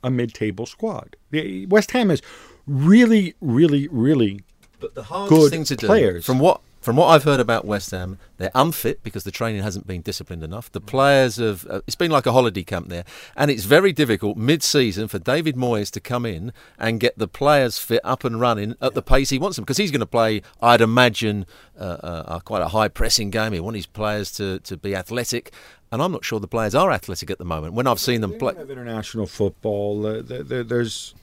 [0.02, 1.16] a mid-table squad.
[1.30, 2.22] The, West Ham is
[2.66, 4.40] really, really, really
[4.80, 6.24] But the hardest good thing to do, players.
[6.24, 9.87] from what from what I've heard about West Ham, they're unfit because the training hasn't
[9.87, 10.70] been disciplined enough.
[10.70, 11.66] The players have.
[11.68, 13.04] Uh, it's been like a holiday camp there,
[13.37, 17.78] and it's very difficult mid-season for David Moyes to come in and get the players
[17.78, 20.40] fit up and running at the pace he wants them because he's going to play.
[20.62, 21.46] I'd imagine
[21.78, 23.52] uh, uh, quite a high pressing game.
[23.52, 25.52] He wants his players to to be athletic.
[25.90, 27.74] And I'm not sure the players are athletic at the moment.
[27.74, 30.07] When I've seen them play, don't have international football.
[30.07, 31.14] Uh, there, there, there's,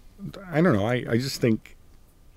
[0.50, 0.88] I don't know.
[0.88, 1.76] I, I just think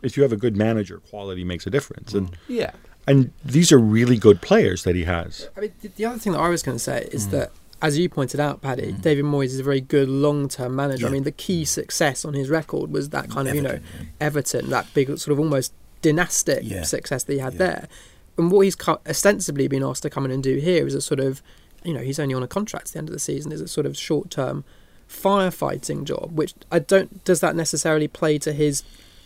[0.02, 2.12] if you have a good manager, quality makes a difference.
[2.12, 2.36] And mm.
[2.48, 2.72] yeah,
[3.06, 5.48] and these are really good players that he has.
[5.56, 7.30] I mean, the- the other thing that I was going to say is mm.
[7.30, 9.00] that, as you pointed out, Paddy, mm.
[9.00, 11.06] David Moyes is a very good long-term manager.
[11.06, 13.78] I mean, the key success on his record was that kind of you know
[14.20, 16.82] Everton, that big sort of almost dynastic Yeah.
[16.82, 17.88] success that he had there.
[18.36, 21.00] And what he's co- ostensibly been asked to come in and do here is a
[21.00, 21.42] sort of,
[21.84, 23.52] you know, he's only on a contract at the end of the season.
[23.52, 24.64] Is a sort of short-term
[25.08, 27.24] firefighting job, which I don't.
[27.24, 28.82] Does that necessarily play to his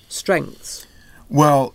[0.08, 0.86] strengths?
[1.28, 1.74] Well,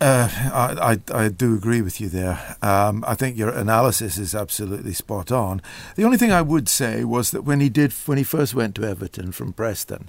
[0.00, 2.56] uh, I, I, I do agree with you there.
[2.62, 5.60] Um, I think your analysis is absolutely spot on.
[5.96, 8.74] The only thing I would say was that when he did, when he first went
[8.76, 10.08] to Everton from Preston,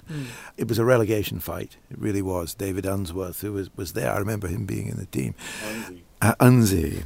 [0.56, 1.76] it was a relegation fight.
[1.90, 2.54] It really was.
[2.54, 5.34] David Unsworth, who was, was there, I remember him being in the team.
[6.22, 7.02] Uh, Unzi,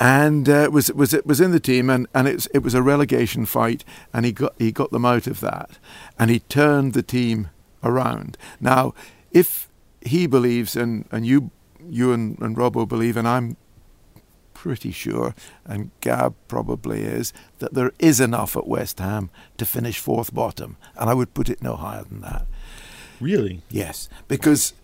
[0.00, 2.74] and uh, was was it was in the team, and, and it was, it was
[2.74, 5.78] a relegation fight, and he got he got them out of that,
[6.18, 7.48] and he turned the team
[7.84, 8.36] around.
[8.60, 8.92] Now,
[9.30, 9.68] if
[10.00, 11.52] he believes, and, and you
[11.88, 13.56] you and, and Robbo believe, and I'm
[14.52, 15.32] pretty sure,
[15.64, 20.76] and Gab probably is, that there is enough at West Ham to finish fourth bottom,
[20.96, 22.46] and I would put it no higher than that.
[23.20, 24.74] Really, Yes, because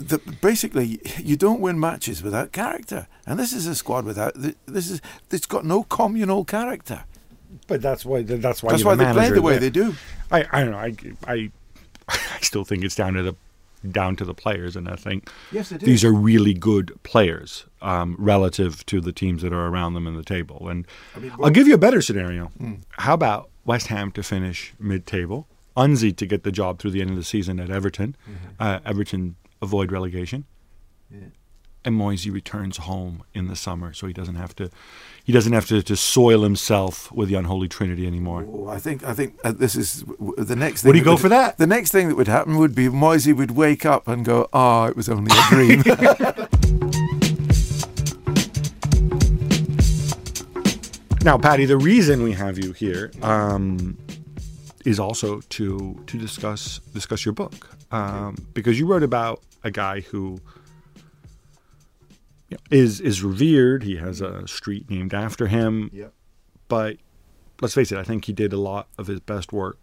[0.00, 4.90] the, basically you don't win matches without character, and this is a squad without this
[4.90, 7.04] is it's got no communal character.
[7.66, 9.94] But that's why that's why that's why they play the way they do.
[10.30, 10.78] I I don't know.
[10.78, 10.94] I
[11.26, 11.50] I
[12.08, 13.34] I still think it's down to the
[13.90, 18.84] down to the players, and I think yes, these are really good players um, relative
[18.86, 20.68] to the teams that are around them in the table.
[20.68, 22.46] And I mean, well, I'll give you a better scenario.
[22.58, 22.74] Hmm.
[22.92, 27.10] How about West Ham to finish mid-table, Unzi to get the job through the end
[27.10, 28.48] of the season at Everton, mm-hmm.
[28.58, 30.44] uh, Everton avoid relegation,
[31.10, 31.28] yeah.
[31.84, 34.70] and Moyesy returns home in the summer, so he doesn't have to
[35.24, 38.46] he doesn't have to, to soil himself with the unholy trinity anymore.
[38.48, 40.04] Oh, I think I think uh, this is
[40.36, 40.88] the next thing.
[40.88, 41.58] Would he go would, for that?
[41.58, 44.84] The next thing that would happen would be Moyesy would wake up and go, "Ah,
[44.84, 45.82] oh, it was only a dream."
[51.22, 53.98] now, Paddy, the reason we have you here um,
[54.84, 60.00] is also to to discuss discuss your book um, because you wrote about a guy
[60.00, 60.40] who
[62.48, 63.82] you know, is is revered.
[63.82, 65.90] He has a street named after him.
[65.92, 66.12] Yep.
[66.68, 66.96] But
[67.60, 69.78] let's face it, I think he did a lot of his best work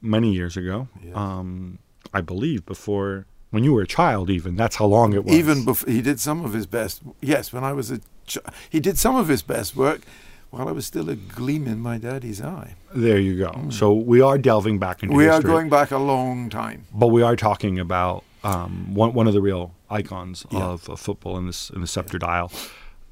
[0.00, 0.88] many years ago.
[1.14, 1.78] Um,
[2.12, 4.30] I believe before when you were a child.
[4.30, 5.34] Even that's how long it was.
[5.34, 7.02] Even before he did some of his best.
[7.20, 10.02] Yes, when I was a, ch- he did some of his best work
[10.50, 12.74] while I was still a gleam in my daddy's eye.
[12.94, 13.50] There you go.
[13.50, 13.72] Mm.
[13.72, 15.38] So we are delving back into we history.
[15.38, 16.84] are going back a long time.
[16.92, 20.64] But we are talking about um, one one of the real icons yeah.
[20.64, 22.26] of, of, football in this in the scepter yeah.
[22.26, 22.52] dial,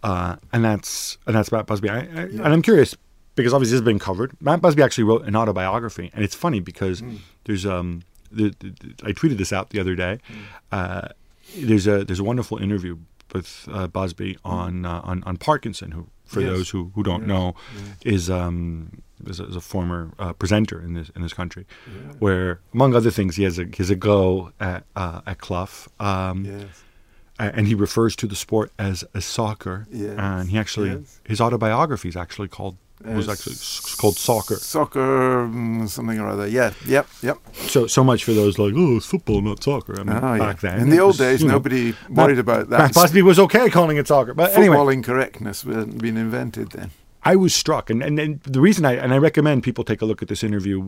[0.03, 1.89] uh, and that's and that's Matt Busby.
[1.89, 2.25] I, I, yeah.
[2.25, 2.97] And I'm curious
[3.35, 4.37] because obviously this has been covered.
[4.41, 7.19] Matt Busby actually wrote an autobiography, and it's funny because mm.
[7.45, 10.19] there's um the, the, I tweeted this out the other day.
[10.29, 10.37] Mm.
[10.73, 11.09] Uh,
[11.57, 12.99] there's a there's a wonderful interview
[13.33, 16.51] with uh, Busby on, uh, on on Parkinson, who for yes.
[16.51, 17.29] those who, who don't yes.
[17.29, 17.55] know,
[18.05, 22.13] is um, is a, is a former uh, presenter in this in this country, yeah.
[22.21, 25.89] where among other things he has a he has a go at uh, at Clough.
[25.99, 26.85] Um, yes.
[27.39, 32.17] And he refers to the sport as a soccer, and he actually his autobiography is
[32.17, 33.57] actually called was actually
[33.97, 34.57] called soccer.
[34.57, 36.47] Soccer, mm, something or other.
[36.47, 37.39] Yeah, yep, yep.
[37.53, 39.99] So so much for those like, oh, it's football, not soccer.
[39.99, 40.73] I mean, oh, back yeah.
[40.73, 40.81] then.
[40.81, 42.95] In the old was, days, nobody know, worried about that.
[42.95, 46.91] Busby was okay calling it soccer, but football anyway, incorrectness hadn't been invented then.
[47.23, 50.07] I was struck, and, and, and the reason I and I recommend people take a
[50.07, 50.87] look at this interview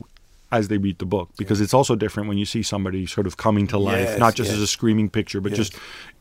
[0.53, 3.39] as they read the book because it's also different when you see somebody sort of
[3.39, 4.57] coming to life, yes, not just yes.
[4.59, 5.57] as a screaming picture, but yes.
[5.57, 5.75] just.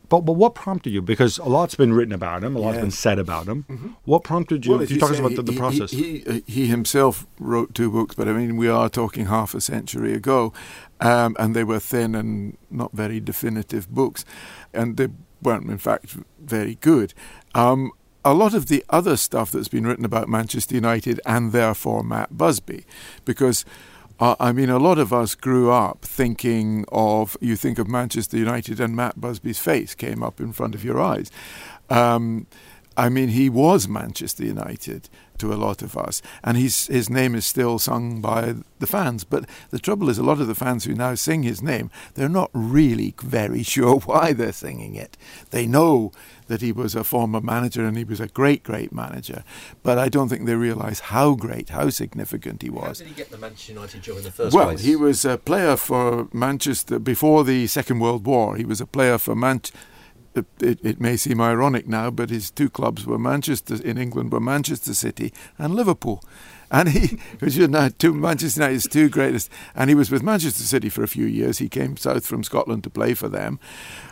[0.08, 1.00] But, but what prompted you?
[1.00, 3.64] Because a lot's been written about him, a lot's been said about him.
[3.68, 3.88] Mm-hmm.
[4.04, 4.72] What prompted you?
[4.72, 5.90] Well, you talk about the, the, process.
[5.90, 9.60] He, he, he, himself wrote two books, but I mean, we are talking half a
[9.60, 10.52] century ago,
[11.00, 14.26] um, and they were thin and not very definitive books,
[14.74, 15.08] and they
[15.40, 17.14] weren't, in fact, very good.
[17.54, 17.92] Um,
[18.24, 22.36] a lot of the other stuff that's been written about Manchester United and therefore Matt
[22.36, 22.84] Busby,
[23.24, 23.64] because
[24.22, 28.36] uh, I mean, a lot of us grew up thinking of, you think of Manchester
[28.36, 31.28] United and Matt Busby's face came up in front of your eyes.
[31.90, 32.46] Um,
[32.96, 35.08] I mean, he was Manchester United
[35.42, 39.24] to a lot of us, and his his name is still sung by the fans.
[39.24, 42.28] But the trouble is, a lot of the fans who now sing his name, they're
[42.28, 45.16] not really very sure why they're singing it.
[45.50, 46.12] They know
[46.46, 49.42] that he was a former manager and he was a great, great manager,
[49.82, 53.00] but I don't think they realise how great, how significant he was.
[53.00, 54.78] How did he get the Manchester United job in the first well, place?
[54.78, 58.56] Well, he was a player for Manchester before the Second World War.
[58.56, 59.78] He was a player for Manchester
[60.34, 64.40] it, it, may seem ironic now, but his two clubs were Manchester in England were
[64.40, 66.22] Manchester City and Liverpool.
[66.70, 67.18] And he,
[67.62, 71.08] are now two Manchester United's two greatest, and he was with Manchester City for a
[71.08, 71.58] few years.
[71.58, 73.60] He came south from Scotland to play for them,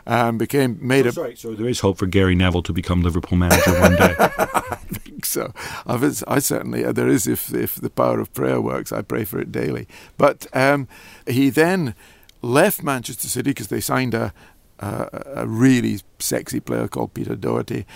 [0.04, 1.36] and became made oh, a.
[1.36, 4.14] So there is hope for Gary Neville to become Liverpool manager one day.
[4.18, 5.54] I think so.
[5.86, 8.92] I've, I certainly there is if if the power of prayer works.
[8.92, 9.88] I pray for it daily.
[10.18, 10.86] But um,
[11.26, 11.94] he then
[12.42, 14.32] left Manchester City because they signed a,
[14.80, 17.86] uh, a really sexy player called Peter Doherty,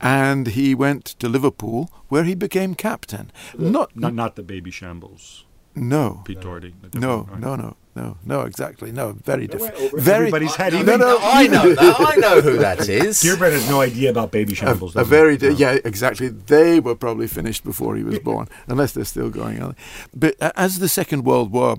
[0.00, 3.30] and he went to Liverpool where he became captain.
[3.56, 5.44] Not not, not the Babyshambles.
[5.74, 6.74] No, Pete Doherty.
[6.94, 7.40] No, right?
[7.40, 8.92] no, no, no, no, exactly.
[8.92, 9.76] No, very different.
[9.94, 10.26] Very.
[10.26, 10.74] Everybody's head.
[10.74, 11.74] No, no, I know.
[11.78, 13.22] I know who that is.
[13.22, 14.96] Gheerbrant has no idea about Babyshambles.
[14.96, 15.48] A, a very, no.
[15.48, 16.28] yeah, exactly.
[16.28, 19.76] They were probably finished before he was born, unless they're still going on.
[20.14, 21.76] But as the Second World War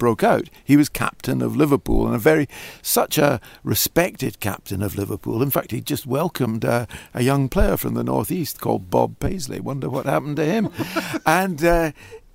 [0.00, 0.48] broke out.
[0.64, 2.48] He was captain of Liverpool and a very
[2.82, 5.42] such a respected captain of Liverpool.
[5.42, 9.60] In fact, he just welcomed uh, a young player from the northeast called Bob Paisley.
[9.60, 10.70] Wonder what happened to him.
[11.26, 11.92] and uh,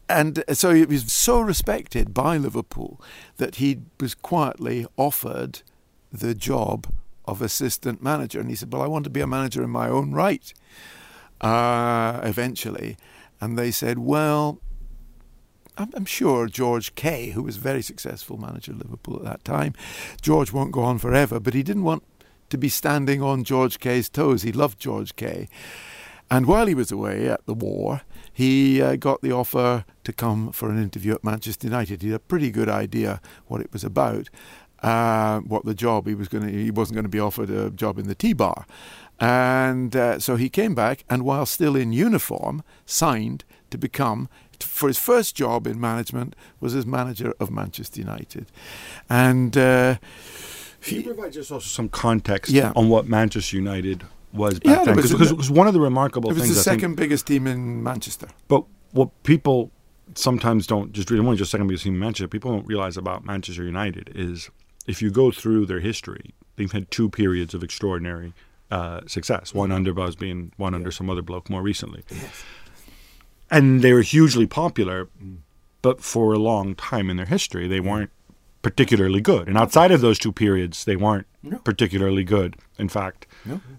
[0.08, 3.02] and so he was so respected by Liverpool
[3.38, 5.64] that he was quietly offered
[6.12, 6.88] the job
[7.26, 8.40] of assistant manager.
[8.40, 10.54] And he said, "Well, I want to be a manager in my own right."
[11.42, 12.96] Uh, eventually,
[13.42, 14.62] and they said, "Well."
[15.78, 19.74] I'm, sure George Kay, who was a very successful manager of Liverpool at that time,
[20.22, 22.04] George won't go on forever, but he didn't want
[22.50, 24.44] to be standing on George Kay's toes.
[24.44, 25.50] He loved George Kay.
[26.30, 30.52] And while he was away at the war, he uh, got the offer to come
[30.52, 32.02] for an interview at Manchester United.
[32.02, 34.30] He had a pretty good idea what it was about,
[34.82, 36.52] uh, what the job he was going to.
[36.52, 38.66] He wasn't going to be offered a job in the tea bar,
[39.20, 44.28] and uh, so he came back and, while still in uniform, signed to become.
[44.64, 48.46] For his first job in management was as manager of Manchester United,
[49.10, 49.96] and uh,
[50.82, 52.72] Can you provide just also some context Yeah.
[52.76, 55.02] on what Manchester United was Yeah, back there then?
[55.20, 57.48] was- Because one of the remarkable it was things the I think- second biggest team
[57.48, 58.28] in Manchester.
[58.48, 59.72] But what people
[60.14, 63.26] sometimes don't just read, only just second biggest team in Manchester, people don't realize about
[63.26, 64.50] Manchester United is
[64.88, 68.34] if you go through their history, they've had two periods of extraordinary
[68.72, 69.54] uh, success.
[69.54, 72.04] One under Busby and one under some other bloke more recently.
[73.50, 75.08] And they were hugely popular,
[75.82, 78.12] but for a long time in their history, they weren't
[78.62, 79.48] particularly good.
[79.48, 81.28] And outside of those two periods, they weren't
[81.64, 82.56] particularly good.
[82.78, 83.26] In fact,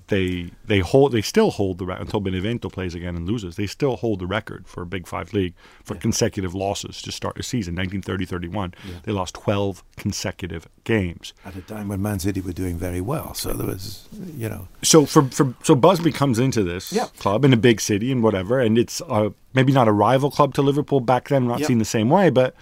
[0.08, 3.56] they they hold they still hold the record until Benevento plays again and loses.
[3.56, 7.38] They still hold the record for a Big Five league for consecutive losses to start
[7.38, 7.76] a season.
[7.76, 11.34] 1930-31, they lost 12 consecutive games.
[11.44, 14.68] At a time when Man City were doing very well, so there was, you know,
[14.82, 17.06] So for, for so Busby comes into this Yeah.
[17.18, 20.54] club in a big city and whatever, and it's uh, maybe not a rival club
[20.54, 21.66] to Liverpool back then, not Yeah.
[21.66, 22.54] seen the same way, but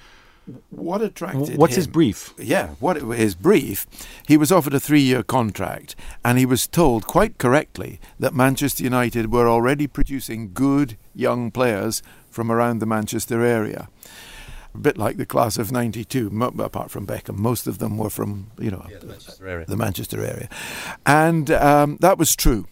[0.69, 2.35] What attracted what's his brief?
[2.39, 3.87] Yeah, what his brief,
[4.29, 9.33] he was offered a three-year contract, and he was told quite correctly that Manchester United
[9.33, 13.89] were already producing good young players from around the Manchester area.
[14.75, 18.11] A bit like the class of '92, mo- apart from Beckham, most of them were
[18.11, 19.67] from you know the Manchester area.
[19.67, 20.49] the Manchester area,
[21.07, 22.67] and um, that was true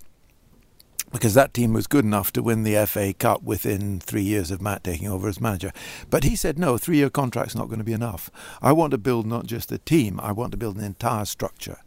[1.12, 4.62] because that team was good enough to win the FA Cup within three years of
[4.62, 5.72] Matt taking over as manager.
[6.10, 8.30] But he said, no, three year contract's not going to be enough.
[8.60, 11.78] I want to build not just a team, I want to build an entire structure.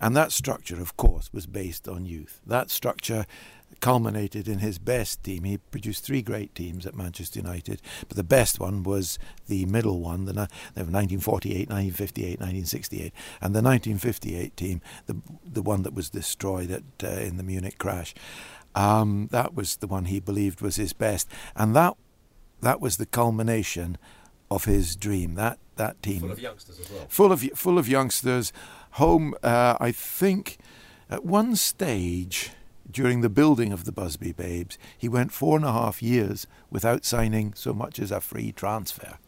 [0.00, 2.40] And that structure, of course, was based on youth.
[2.46, 3.26] That structure
[3.80, 5.44] culminated in his best team.
[5.44, 10.00] He produced three great teams at Manchester United, but the best one was the middle
[10.00, 13.12] one, the, 1948, 1958, 1968.
[13.40, 17.78] And the 1958 team, the, the one that was destroyed at, uh, in the Munich
[17.78, 18.14] crash,
[18.74, 21.28] um, that was the one he believed was his best.
[21.54, 21.94] And that,
[22.60, 23.98] that was the culmination
[24.50, 25.34] of his dream.
[25.34, 27.06] That, that team Full of youngsters as well.
[27.08, 28.52] full of full of youngsters.
[28.92, 30.58] Home, uh, I think,
[31.08, 32.50] at one stage
[32.90, 37.04] during the building of the Busby Babes, he went four and a half years without
[37.06, 39.18] signing so much as a free transfer.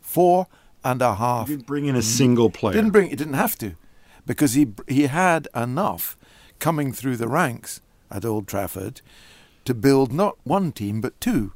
[0.00, 0.46] Four
[0.82, 1.48] and a half.
[1.48, 2.72] Didn't bring in a single player.
[2.74, 3.10] Didn't bring.
[3.10, 3.76] He didn't have to,
[4.24, 6.16] because he he had enough
[6.58, 9.00] coming through the ranks at Old Trafford
[9.64, 11.52] to build not one team but two,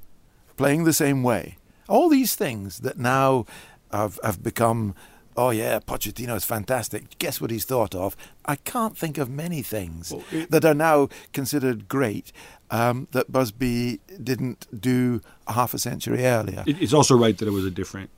[0.57, 1.57] playing the same way.
[1.89, 3.47] All these things that now
[3.93, 4.95] have have become.
[5.37, 7.19] Oh yeah, Pochettino is fantastic.
[7.19, 8.17] Guess what he's thought of?
[8.45, 10.15] I can't think of many things
[10.51, 12.31] that are now considered great
[12.71, 16.63] um, that Busby didn't do a half a century earlier.
[16.69, 18.11] It's also right that it was a different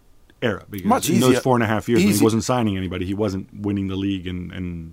[0.43, 2.77] era because Much in easier- those four and a half years when he wasn't signing
[2.77, 4.93] anybody, he wasn't winning the league and and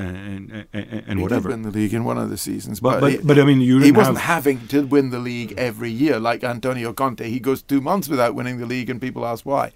[0.00, 1.48] and, and, and, he whatever.
[1.48, 3.60] did win the league in one of the seasons, But- but but- but, I mean,
[3.60, 7.28] you he wasn't have- having to win the league every year like Antonio Conte.
[7.28, 9.72] He goes two months without winning the league, and people ask why.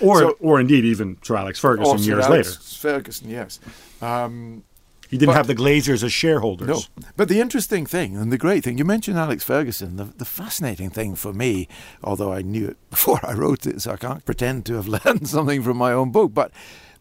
[0.00, 2.60] or So- or indeed even Sir Alex Ferguson years Alex later.
[2.60, 3.58] Ferguson, yes.
[4.02, 4.62] Um,
[5.08, 6.68] He didn't but- have the Glazers as shareholders.
[6.68, 6.80] no,
[7.16, 9.96] but the interesting thing and the great thing you mentioned Alex Ferguson.
[9.96, 11.68] The, the fascinating thing for me,
[12.04, 15.28] although I knew it before I wrote it, so I can't pretend to have learned
[15.28, 16.34] something from my own book.
[16.34, 16.50] But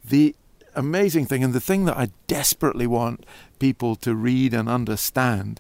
[0.08, 0.36] the
[0.76, 3.26] amazing thing and the thing that I desperately want
[3.60, 5.60] people to read and understand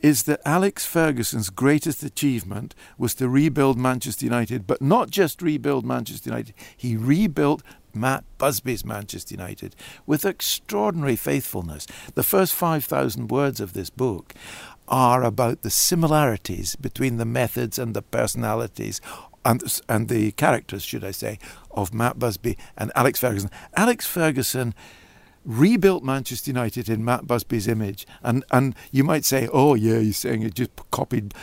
[0.00, 5.86] is that Alex Ferguson's greatest achievement was to rebuild Manchester United, but not just rebuild
[5.86, 6.54] Manchester United.
[6.76, 7.62] He rebuilt
[7.94, 11.86] Matt Busby's Manchester United with extraordinary faithfulness.
[12.14, 14.34] The first 5,000 words of this book
[14.88, 19.00] are about the similarities between the methods and the personalities
[19.44, 21.38] and, and the characters, should I say,
[21.70, 23.50] of Matt Busby and Alex Ferguson.
[23.76, 24.74] Alex Ferguson
[25.44, 28.06] rebuilt Manchester United in Matt Busby's image.
[28.22, 31.34] And and you might say, oh yeah, you're saying it just copied.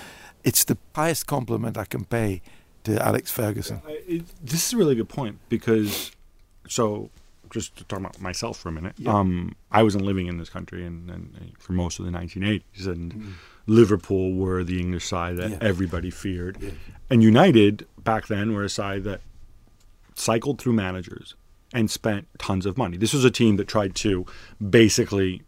[0.44, 2.42] It's the highest compliment I can pay
[2.84, 3.82] to Alex Ferguson.
[3.88, 6.12] It- this is a really good point because,
[6.68, 7.12] so
[7.52, 10.86] just to talk about myself for a minute, um, I wasn't living in this country
[10.86, 13.36] and, and for most of the 1980s, and
[13.68, 15.58] Liverpool were the English side that Yeah.
[15.62, 16.58] everybody feared,
[17.10, 19.22] and United back then were a side that
[20.16, 21.36] cycled through managers
[21.74, 22.98] and spent tons of money.
[22.98, 24.26] This was a team that tried to
[24.70, 25.42] basically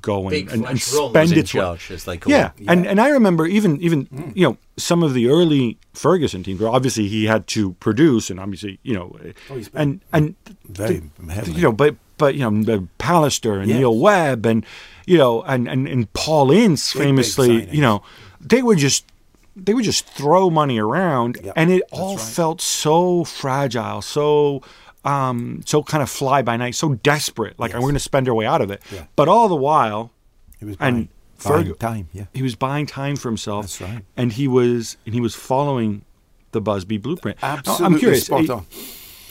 [0.00, 1.78] go and, Big and, and spend was in its way.
[1.90, 2.52] as they call yeah.
[2.56, 2.68] it.
[2.68, 4.30] and and I remember even even hmm.
[4.34, 8.38] you know some of the early Ferguson teams where obviously he had to produce and
[8.38, 9.16] obviously you know
[9.50, 10.36] oh, and and
[10.68, 11.56] Very heavily.
[11.56, 13.78] you know but but you know Pallister and Yes.
[13.78, 14.64] Neil Webb and
[15.04, 18.02] you know and and, and Paul Ince Big, big famously you know
[18.40, 19.04] they were just
[19.56, 22.24] they would just throw money around Yep, and it all right.
[22.24, 24.62] felt so fragile so
[25.04, 27.76] um so kind of fly by night so desperate like Yes.
[27.76, 29.04] we're going to spend our way out of it Yeah.
[29.16, 30.10] but all the while
[30.58, 31.08] He was and
[31.44, 32.08] buying, Ferg- time.
[32.12, 32.26] Yeah.
[32.32, 33.64] he was buying time for himself.
[33.64, 34.04] That's right.
[34.16, 36.04] And he was and he was following
[36.52, 37.42] the Busby blueprint.
[37.42, 38.26] Now, Absolutely I'm curious.
[38.26, 38.66] spot on.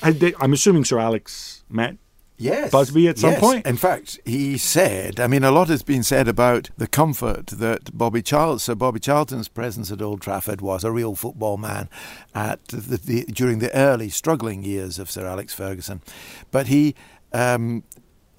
[0.04, 1.96] they- I'm assuming Sir Alex met.
[2.42, 2.72] Yes.
[2.72, 3.40] Busby at some yes.
[3.40, 3.68] point?
[3.68, 7.96] In fact, he said, I mean, a lot has been said about the comfort that
[7.96, 11.88] Bobby Charlton, Sir Bobby Charlton's presence at Old Trafford was a real football man
[12.34, 16.02] at the, the, during the early struggling years of Sir Alex Ferguson.
[16.50, 16.96] But he,
[17.32, 17.84] um,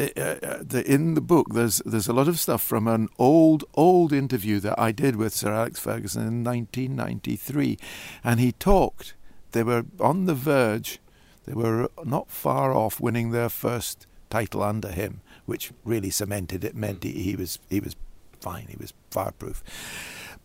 [0.01, 3.63] uh, uh, the, in the book, there's there's a lot of stuff from an old
[3.75, 7.79] old interview that I did with Sir Alex Ferguson in 1993,
[8.25, 9.15] and he talked.
[9.53, 10.99] They were on the verge.
[11.45, 16.75] They were not far off winning their first title under him, which really cemented it.
[16.75, 17.97] Meant he, he was he was
[18.41, 18.67] fine.
[18.69, 19.63] He was fireproof.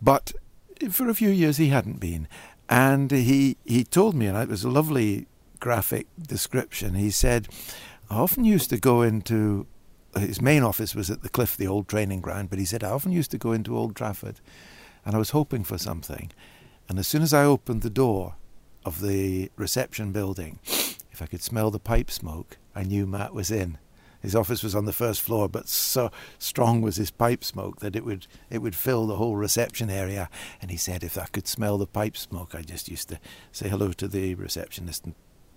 [0.01, 0.33] But
[0.91, 2.27] for a few years he hadn't been,
[2.69, 5.27] and he he told me, and it was a lovely
[5.59, 6.95] graphic description.
[6.95, 7.47] He said,
[8.09, 9.67] I often used to go into
[10.15, 12.91] his main office was at the Cliff, the old training ground, but he said I
[12.91, 14.39] often used to go into Old Trafford,
[15.05, 16.31] and I was hoping for something,
[16.89, 18.35] and as soon as I opened the door
[18.85, 20.59] of the reception building,
[21.17, 23.79] if I could smell the pipe smoke, I knew Matt was in.
[24.21, 27.95] His office was on the first floor, but so strong was his pipe smoke that
[27.95, 30.29] it would it would fill the whole reception area.
[30.61, 33.19] And he said, if I could smell the pipe smoke, I just used to
[33.51, 35.15] say hello to the receptionist and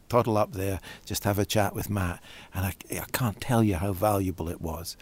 [0.08, 2.22] toddle up there, just have a chat with Matt.
[2.54, 4.96] And I, I can't tell you how valuable it was.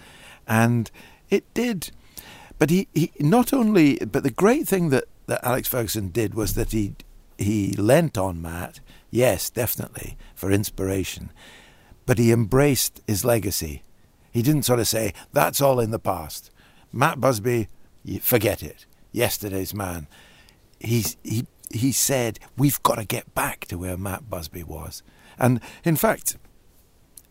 [0.48, 0.90] And
[1.30, 1.92] it did.
[2.58, 6.54] But he, he not only, but the great thing that, that Alex Ferguson did was
[6.54, 6.96] that he
[7.38, 8.80] he lent on Matt,
[9.10, 11.30] yes, definitely, for inspiration,
[12.06, 13.82] but he embraced his legacy.
[14.30, 16.50] He didn't sort of say, that's all in the past.
[16.92, 17.68] Matt Busby,
[18.20, 18.86] forget it.
[19.12, 20.06] Yesterday's man.
[20.80, 25.02] He's, he, he said, we've got to get back to where Matt Busby was.
[25.38, 26.36] And in fact,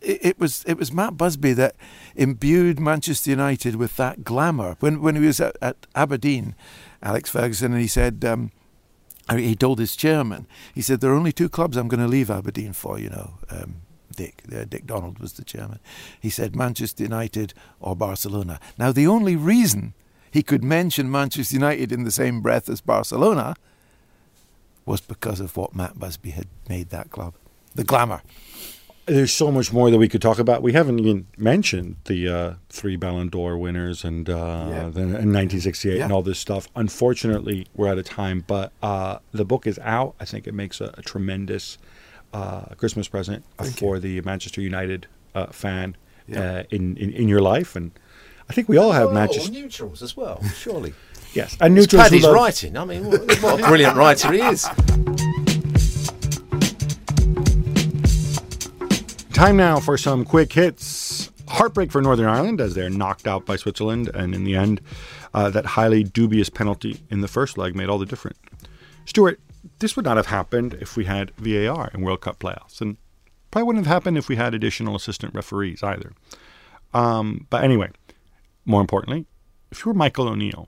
[0.02, 1.76] it, was it was Matt Busby that
[2.16, 4.78] imbued Manchester United with that glamour.
[4.80, 6.56] When when he was at, at Aberdeen,
[7.02, 8.52] Alex Ferguson, and he said, um,
[9.30, 12.30] he told his chairman, he said, there are only two clubs I'm going to leave
[12.30, 13.34] Aberdeen for, you know.
[13.50, 13.82] Um,
[14.16, 15.80] Dick, uh, Dick Donald was the chairman.
[16.20, 18.60] He said Manchester United or Barcelona.
[18.78, 19.94] Now, the only reason
[20.32, 23.56] he could mention Manchester United in the same breath as Barcelona
[24.86, 27.36] was because of what Matt Busby had made that club.
[27.76, 28.22] The glamour.
[29.08, 30.62] There's so much more that we could talk about.
[30.62, 34.34] We haven't even mentioned the uh, three Ballon d'Or winners and uh,
[34.70, 34.90] Yeah.
[34.90, 36.68] the, in 1968 and all this stuff.
[36.76, 40.16] Unfortunately, we're out of time, but uh, the book is out.
[40.20, 41.78] I think it makes a, a tremendous
[42.34, 45.96] uh, Christmas present uh, Thank for the Manchester United uh, fan
[46.28, 46.42] Yeah.
[46.42, 47.92] uh, in, in in your life, and
[48.50, 49.52] I think we all have Oh, Manchester.
[49.54, 50.94] neutrals as well, surely.
[51.34, 52.76] Yes, and neutrals Paddy's love- writing.
[52.78, 54.66] I mean, what, what a brilliant writer he is.
[59.38, 61.30] Time now for some quick hits.
[61.48, 64.82] Heartbreak for Northern Ireland as they're knocked out by Switzerland, and in the end,
[65.32, 68.40] uh, that highly dubious penalty in the first leg made all the difference.
[69.06, 69.40] Stewart,
[69.78, 72.98] this would not have happened if we had VAR in World Cup playoffs, and
[73.52, 76.14] probably wouldn't have happened if we had additional assistant referees either.
[76.96, 77.92] Um, but anyway,
[78.66, 79.28] more importantly,
[79.70, 80.68] if you were Michael O'Neill,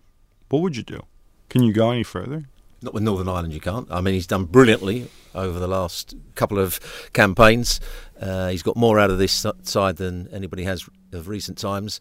[0.49, 1.07] what would you do?
[1.49, 2.45] Can you go any further?
[2.81, 3.87] Not with Northern Ireland, you can't.
[3.91, 6.79] I mean, he's done brilliantly over the last couple of
[7.13, 7.79] campaigns.
[8.19, 11.99] Uh, he's got more out of this side than anybody has of recent times.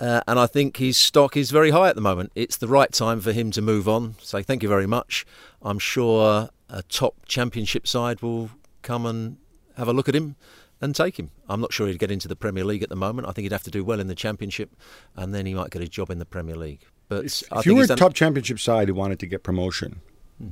[0.00, 2.32] Uh, and I think his stock is very high at the moment.
[2.34, 4.16] It's the right time for him to move on.
[4.20, 5.24] Say thank you very much.
[5.62, 8.50] I'm sure a top championship side will
[8.82, 9.38] come and
[9.76, 10.36] have a look at him
[10.80, 11.30] and take him.
[11.48, 13.26] I'm not sure he'd get into the Premier League at the moment.
[13.26, 14.76] I think he'd have to do well in the championship,
[15.14, 16.84] and then he might get a job in the Premier League.
[17.08, 20.00] But If think you were a top championship side who wanted to get promotion,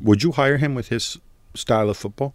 [0.00, 1.18] would you hire him with his
[1.54, 2.34] style of football?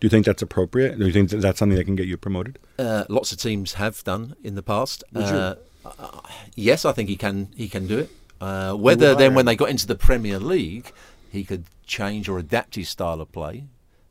[0.00, 0.98] Do you think that's appropriate?
[0.98, 2.58] Do you think that that's something that can get you promoted?
[2.78, 5.02] Uh, lots of teams have done in the past.
[5.14, 6.20] Uh, uh,
[6.54, 7.48] yes, I think he can.
[7.56, 8.10] He can do it.
[8.40, 10.92] Uh, whether then, when they got into the Premier League,
[11.32, 13.64] he could change or adapt his style of play.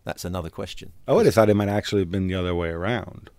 [0.03, 0.91] That's another question.
[1.07, 3.29] I would have thought it might actually have been the other way around.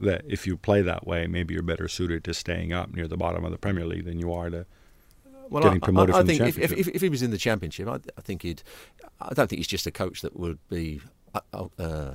[0.00, 3.16] That if you play that way, maybe you're better suited to staying up near the
[3.16, 4.64] bottom of the Premier League than you are to.
[5.50, 7.22] Well, getting I- promoted I, I from the think if, if, if, if he was
[7.22, 8.62] in the Championship, I, I think he'd.
[9.20, 11.00] I don't think he's just a coach that would be
[11.34, 12.14] uh, uh,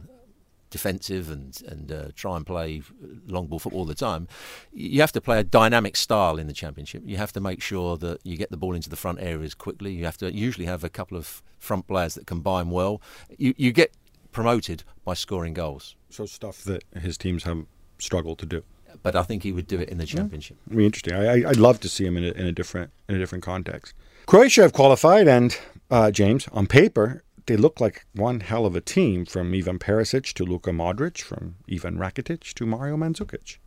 [0.70, 2.82] defensive and and uh, try and play
[3.28, 4.28] long ball football all the time.
[4.72, 7.04] You have to play a dynamic style in the championship.
[7.06, 9.94] You have to make sure that you get the ball into the front areas quickly.
[9.94, 13.02] You have to usually have a couple of front players that combine well.
[13.38, 13.94] You you get
[14.32, 15.96] promoted by scoring goals.
[16.10, 17.66] So stuff that his teams have
[18.00, 18.64] struggled to do.
[19.02, 20.58] But I think he would do it in the championship.
[20.68, 21.14] It'd be interesting.
[21.14, 23.44] I, I, I'd love to see him in a, in a different in a different
[23.44, 23.94] context.
[24.26, 25.58] Croatia have qualified, and
[25.92, 29.26] uh, James, on paper, they look like one hell of a team.
[29.26, 33.58] From Ivan Perisic to Luka Modric, from Ivan Rakitic to Mario Mandzukic.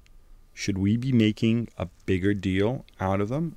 [0.54, 3.56] Should we be making a bigger deal out of them?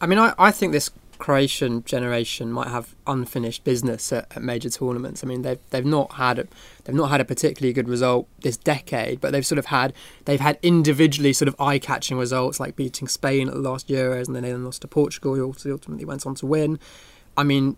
[0.00, 4.70] I mean, I, I think this Croatian generation might have unfinished business at, at, major
[4.70, 5.24] tournaments.
[5.24, 6.46] I mean, they've they've not had a,
[6.84, 9.92] they've not had a particularly good result this decade, but they've sort of had
[10.24, 14.26] they've had individually sort of eye catching results like beating Spain at the last Euros
[14.26, 16.78] and then they lost to Portugal, who ultimately went on to win.
[17.36, 17.76] I mean,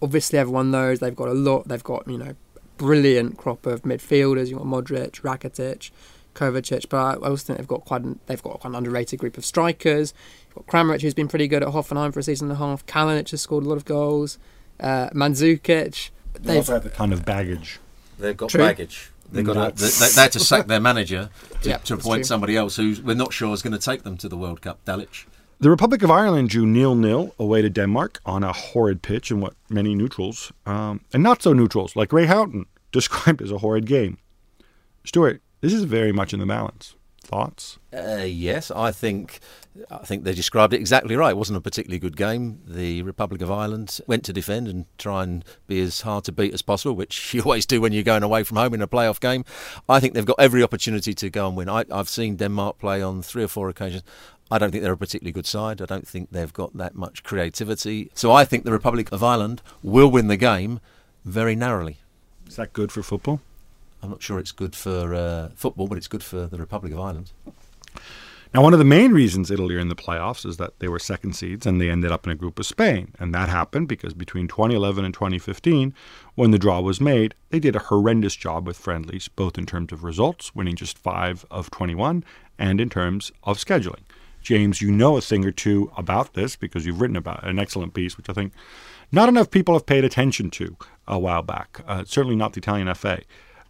[0.00, 1.68] obviously everyone knows they've got a lot.
[1.68, 2.34] They've got you know
[2.78, 4.48] brilliant crop of midfielders.
[4.48, 5.90] You've got Modric, Rakitic.
[6.38, 9.36] Kovacic, but I also think they've got quite an, they've got quite an underrated group
[9.36, 10.14] of strikers.
[10.46, 12.86] You've got Kramaric, who's been pretty good at Hoffenheim for a season and a half.
[12.86, 14.38] Kalinic has scored a lot of goals.
[14.80, 16.10] Uh, Mandzukic.
[16.40, 17.80] They also have a ton of baggage.
[18.18, 18.60] They've got True.
[18.60, 19.10] baggage.
[19.30, 21.28] They've got to, they, they had to sack their manager
[21.62, 22.24] to, Yeah, to appoint true.
[22.24, 24.82] somebody else who we're not sure is going to take them to the World Cup.
[24.86, 25.26] Dalic.
[25.60, 29.40] The Republic of Ireland drew nil nil away to Denmark on a horrid pitch in
[29.40, 33.84] what many neutrals, um, and not so neutrals like Ray Houghton, described as a horrid
[33.86, 34.18] game.
[35.04, 36.94] Stewart, this is very much in the balance.
[37.22, 37.78] Thoughts?
[37.92, 39.40] Uh, yes, I think
[39.90, 41.32] I think they described it exactly right.
[41.32, 42.60] It wasn't a particularly good game.
[42.66, 46.54] The Republic of Ireland went to defend and try and be as hard to beat
[46.54, 49.20] as possible, which you always do when you're going away from home in a playoff
[49.20, 49.44] game.
[49.88, 51.68] I think they've got every opportunity to go and win.
[51.68, 54.04] I, I've seen Denmark play on three or four occasions.
[54.50, 55.82] I don't think they're a particularly good side.
[55.82, 58.10] I don't think they've got that much creativity.
[58.14, 60.80] So I think the Republic of Ireland will win the game
[61.26, 61.98] very narrowly.
[62.46, 63.42] Is that good for football?
[64.02, 67.00] I'm not sure it's good for uh, football, but it's good for the Republic of
[67.00, 67.32] Ireland.
[68.54, 70.98] Now, one of the main reasons Italy are in the playoffs is that they were
[70.98, 73.12] second seeds and they ended up in a group with Spain.
[73.18, 75.92] And that happened because between 2011 and 2015,
[76.34, 79.92] when the draw was made, they did a horrendous job with friendlies, both in terms
[79.92, 82.24] of results, winning just 5 of 21,
[82.58, 84.04] and in terms of scheduling.
[84.40, 87.92] James, you know a thing or two about this because you've written about an excellent
[87.92, 88.54] piece, which I think
[89.12, 90.74] not enough people have paid attention to
[91.06, 93.20] a while back, uh, certainly not the Italian FA.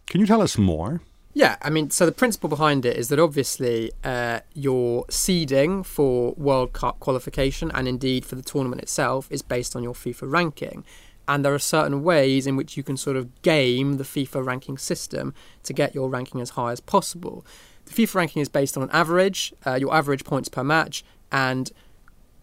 [0.09, 1.01] Can you tell us more?
[1.35, 6.33] Yeah, I mean, so the principle behind it is that obviously uh, your seeding for
[6.33, 10.85] World Cup qualification and indeed for the tournament itself is based on your FIFA ranking.
[11.29, 14.79] And there are certain ways in which you can sort of game the FIFA ranking
[14.79, 17.45] system to get your ranking as high as possible.
[17.85, 21.71] The FIFA ranking is based on an average, uh, your average points per match, and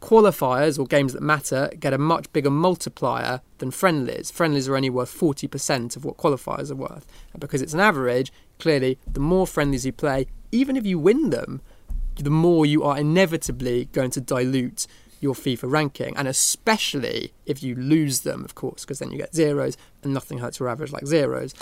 [0.06, 4.30] qualifiers or games that matter get a much bigger multiplier than friendlies.
[4.30, 7.08] Friendlies are only worth 40% of what qualifiers are worth.
[7.34, 11.32] And because it's an average, clearly, the more friendlies you play, even if you win
[11.32, 11.62] them,
[12.18, 14.86] the more you are inevitably going to dilute
[15.20, 16.16] your FIFA ranking.
[16.16, 20.38] And especially if you lose them, of course, because then you get zeros and nothing
[20.38, 21.56] hurts your average like zeros.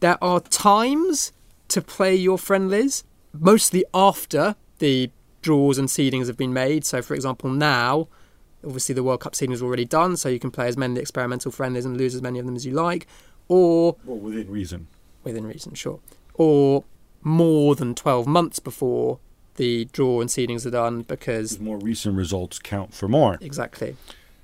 [0.00, 1.32] There are times
[1.68, 5.10] to play your friendlies, mostly after the
[5.46, 6.84] draws and seedings have been made.
[6.84, 8.08] So, for example, now,
[8.64, 11.52] obviously the World Cup seeding is already done, so you can play as many experimental
[11.52, 13.06] friendlies and lose as many of them as you like,
[13.48, 14.88] or Well, within reason.
[15.22, 16.00] within reason, sure,
[16.34, 16.82] or
[17.22, 19.18] more than 12 months before
[19.54, 23.38] the draw and seedings are done, because More recent results count for more.
[23.40, 23.96] exactly.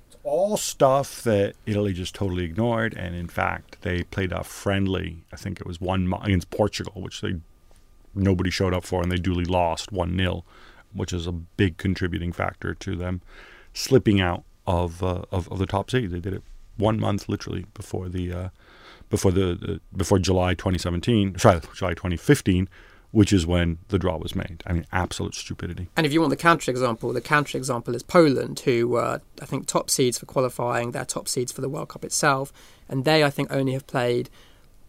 [0.07, 2.93] It's all stuff that Italy just totally ignored.
[2.97, 7.19] And in fact, they played a friendly, I think it was one against Portugal, which
[7.21, 7.33] they
[8.15, 10.43] nobody showed up for, and they duly lost one 0
[10.93, 13.21] which is a big contributing factor to them
[13.73, 16.11] slipping out of uh, of, of the top seed.
[16.11, 16.43] They did it
[16.77, 18.49] one month literally before the uh,
[19.09, 22.69] before the, before July 2017, sorry, July 2015.
[23.11, 24.63] Which is when the draw was made.
[24.65, 25.87] I mean, absolute stupidity.
[25.95, 29.45] And if you want the counter example, the counter example is Poland, who were, I
[29.45, 30.93] think, top seeds for qualifying.
[30.93, 32.51] They're top seeds for the World Cup itself.
[32.89, 34.31] And they, I think, only have played,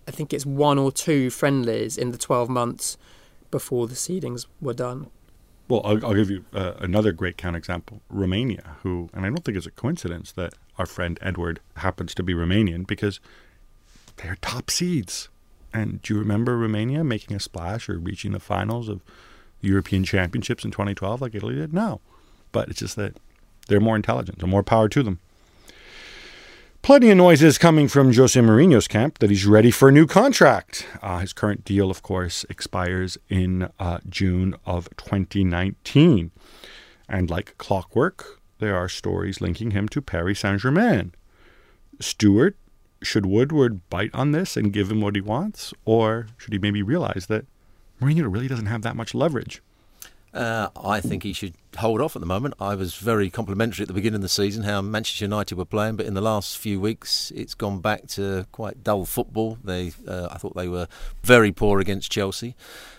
[0.08, 2.96] I think it's one or two friendlies in the 12 months
[3.50, 5.10] before the seedings were done.
[5.68, 8.00] Well, I'll, I'll give you uh, another great counterexample.
[8.10, 12.22] Romania, who, and I don't think it's a coincidence that our friend Edward happens to
[12.22, 13.20] be Romanian because
[14.16, 15.28] they're top seeds.
[15.72, 19.00] And do you remember Romania making a splash or reaching the finals of
[19.60, 21.72] the European Championships in 2012 like Italy did?
[21.72, 22.00] No.
[22.52, 23.16] But it's just that
[23.68, 25.18] they're more intelligent, so more power to them.
[26.84, 30.86] Plenty of noises coming from Jose Mourinho's camp that he's ready for a new contract.
[31.00, 36.30] Uh, his current deal, of course, expires in uh, June of 2019.
[37.08, 41.14] And like clockwork, there are stories linking him to Paris Saint Germain.
[42.00, 42.54] Stewart,
[43.02, 46.82] should Woodward bite on this and give him what he wants, or should he maybe
[46.82, 47.46] realize that
[47.98, 49.62] Mourinho really doesn't have that much leverage?
[50.34, 52.54] Uh, I think he should hold off at the moment.
[52.58, 55.94] I was very complimentary at the beginning of the season how Manchester United were playing,
[55.94, 59.58] but in the last few weeks it's gone back to quite dull football.
[59.62, 60.88] They, uh, I thought they were
[61.22, 62.56] very poor against Chelsea.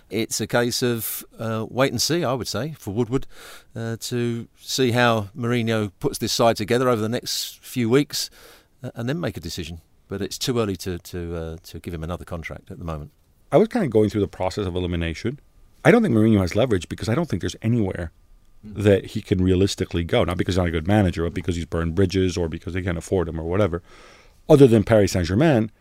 [0.10, 3.28] It's a case of uh, wait and see, I would say, for Woodward
[3.76, 8.30] uh, to see how Mourinho puts this side together over the next few weeks,
[8.82, 9.82] uh, and then make a decision.
[10.08, 13.12] But it's too early to to uh, to give him another contract at the moment.
[13.52, 15.40] I was kind of going through the process of elimination.
[15.86, 18.12] I don't think Mourinho has leverage because I don't think there's anywhere
[18.64, 20.24] that he can realistically go.
[20.24, 22.82] Not because he's not a good manager, but because he's burned bridges or because they
[22.82, 23.84] can't afford him or whatever,
[24.50, 25.72] other than Paris Saint Germain.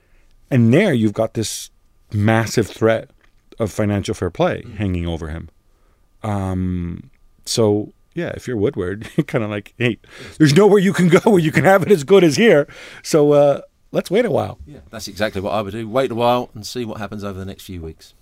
[0.51, 1.71] And there you've got this
[2.13, 3.11] massive threat
[3.59, 5.49] of financial fair play hanging over him.
[6.23, 7.11] Um,
[7.47, 9.99] so yeah, if you're Woodward, you're kind of like, hey,
[10.39, 12.69] there's nowhere you can go where you can have it as good as here.
[13.03, 14.59] So uh, let's wait a while.
[14.67, 15.89] Yeah, that's exactly what I would do.
[15.89, 18.13] Wait a while and see what happens over the next few weeks.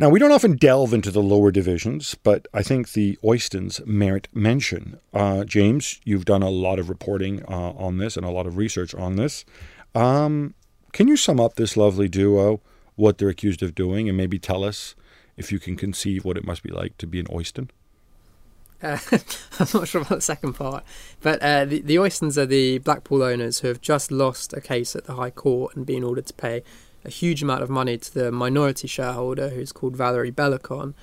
[0.00, 4.28] Now, we don't often delve into the lower divisions, but I think the Oystons merit
[4.32, 5.00] mention.
[5.12, 8.56] Uh, James, you've done a lot of reporting uh, on this and a lot of
[8.56, 9.44] research on this.
[9.96, 10.54] Um,
[10.92, 12.60] can you sum up this lovely duo,
[12.94, 14.94] what they're accused of doing, and maybe tell us
[15.36, 17.68] if you can conceive what it must be like to be an Oyston?
[18.80, 18.98] Uh,
[19.58, 20.84] I'm not sure about the second part,
[21.22, 24.94] but uh, the, the Oystons are the Blackpool owners who have just lost a case
[24.94, 26.62] at the High Court and been ordered to pay
[27.08, 30.94] a huge amount of money to the minority shareholder who's called Valerie Belokon.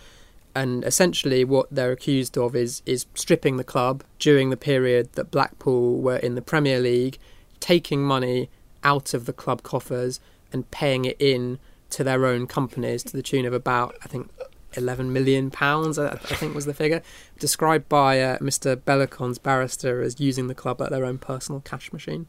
[0.56, 5.32] And essentially, what they're accused of is is stripping the club during the period that
[5.32, 7.18] Blackpool were in the Premier League,
[7.60, 8.50] taking money
[8.84, 10.22] out of the club coffers
[10.54, 14.30] and paying it in to their own companies to the tune of about, I think,
[14.78, 17.02] 11 million pounds, I, think was the figure,
[17.40, 18.76] described by uh, Mr.
[18.76, 22.28] Belokon's barrister as using the club like their own personal cash machine.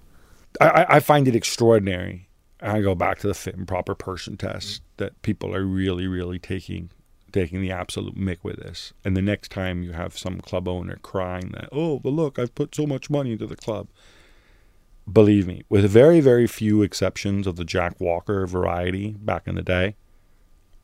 [0.60, 2.25] I, I find it extraordinary.
[2.66, 6.38] I go back to the fit and proper person test that people are really, really
[6.38, 6.90] taking
[7.32, 8.94] taking the absolute mick with this.
[9.04, 12.54] And the next time you have some club owner crying that, oh, but look, I've
[12.54, 13.88] put so much money into the club.
[15.10, 19.62] Believe me, with very, very few exceptions of the Jack Walker variety back in the
[19.62, 19.96] day,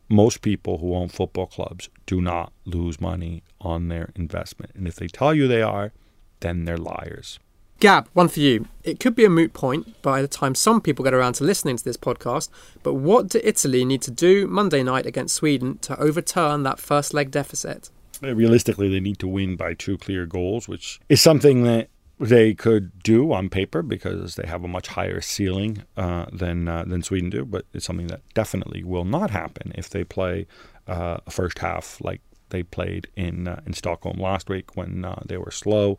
[0.08, 4.72] most people who own football clubs do not lose money on their investment.
[4.74, 5.92] And if they tell you they are,
[6.40, 7.38] then they're liars.
[7.82, 8.68] Gab, one for you.
[8.84, 11.76] It could be a moot point by the time some people get around to listening
[11.76, 12.48] to this podcast,
[12.84, 17.12] but what do Italy need to do Monday night against Sweden to overturn that first
[17.12, 17.90] leg deficit?
[18.20, 21.88] Realistically, they need to win by two clear goals, which is something that
[22.20, 26.84] they could do on paper because they have a much higher ceiling uh, than uh,
[26.84, 27.44] than Sweden do.
[27.44, 30.46] But it's something that definitely will not happen if they play
[30.86, 32.20] uh, a first half like
[32.50, 35.98] they played in uh, in Stockholm last week when uh, they were slow.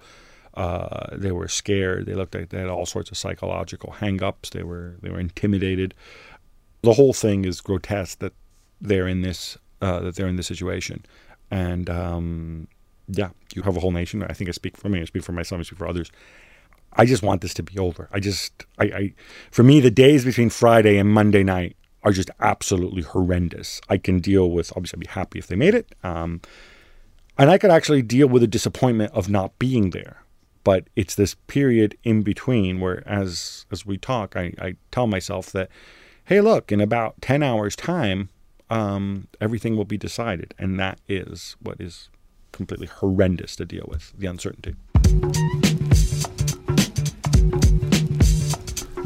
[0.54, 2.06] Uh, they were scared.
[2.06, 4.52] They looked like they had all sorts of psychological hangups.
[4.52, 5.94] They were they were intimidated.
[6.82, 8.34] The whole thing is grotesque that
[8.82, 11.06] they're in this that they're in this situation,
[11.52, 12.68] and um,
[13.08, 14.24] yeah, you have a whole nation.
[14.24, 16.12] I think I speak for me, I speak for myself, I speak for others.
[16.94, 18.08] I just want this to be over.
[18.12, 19.14] I just, I, I,
[19.52, 23.82] for me, the days between Friday and Monday night are just absolutely horrendous.
[23.90, 25.96] I can deal with, obviously, I'd be happy if they made it.
[26.04, 26.42] Um,
[27.38, 30.23] and I could actually deal with the disappointment of not being there.
[30.64, 35.52] But it's this period in between where, as as we talk, I, I tell myself
[35.52, 35.70] that,
[36.26, 38.30] hey, look, in about 10 hours' time,
[38.70, 40.54] um, everything will be decided.
[40.58, 42.10] And that is what is
[42.52, 44.76] completely horrendous to deal with the uncertainty.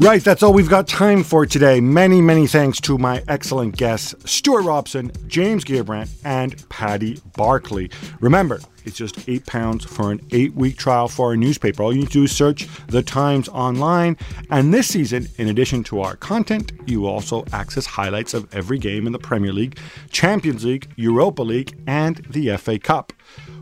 [0.00, 1.80] Right, that's all we've got time for today.
[1.80, 7.90] Many, many thanks to my excellent guests, Stewart Robson, James Gheerbrant, and Paddy Barclay.
[8.20, 11.82] Remember, it's just eight pounds for an eight week trial for our newspaper.
[11.82, 14.16] All you need to do is search The Times online.
[14.50, 19.04] And this season, in addition to our content, you also access highlights of every game
[19.04, 19.78] in the Premier League,
[20.12, 23.12] Champions League, Europa League, and the FA Cup.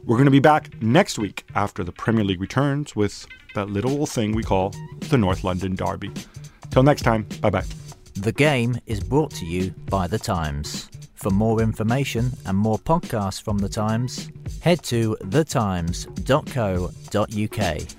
[0.07, 3.27] We're going to be back next week after the Premier League returns with
[3.57, 6.13] that little thing we call the North London Derby.
[6.71, 7.65] Till next time, bye bye.
[8.15, 10.89] The game is brought to you by The Times.
[11.15, 14.31] For more information and more podcasts from The Times,
[14.61, 17.96] head to thetimes.co.uk.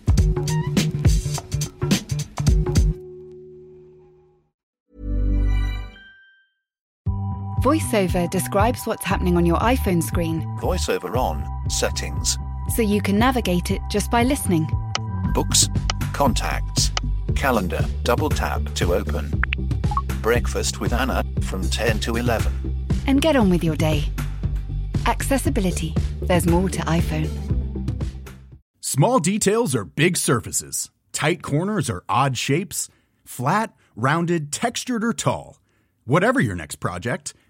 [7.61, 11.43] VoiceOver describes what's happening on your iPhone screen Voiceover on.
[11.69, 12.37] Settings.
[12.75, 14.67] so you can navigate it just by listening.
[15.33, 15.67] Books.
[16.13, 16.91] Contacts.
[17.35, 17.83] Calendar.
[18.03, 19.41] Double tap to open.
[20.21, 22.53] Breakfast with Anna from 10 to 11.
[23.07, 24.03] And get on with your day.
[25.07, 25.95] Accessibility.
[26.21, 27.29] There's more to iPhone.
[28.81, 30.91] Small details are big surfaces.
[31.11, 32.87] Tight corners are odd shapes.
[33.25, 35.57] Flat, rounded, textured, or tall.
[36.05, 37.33] Whatever your next project,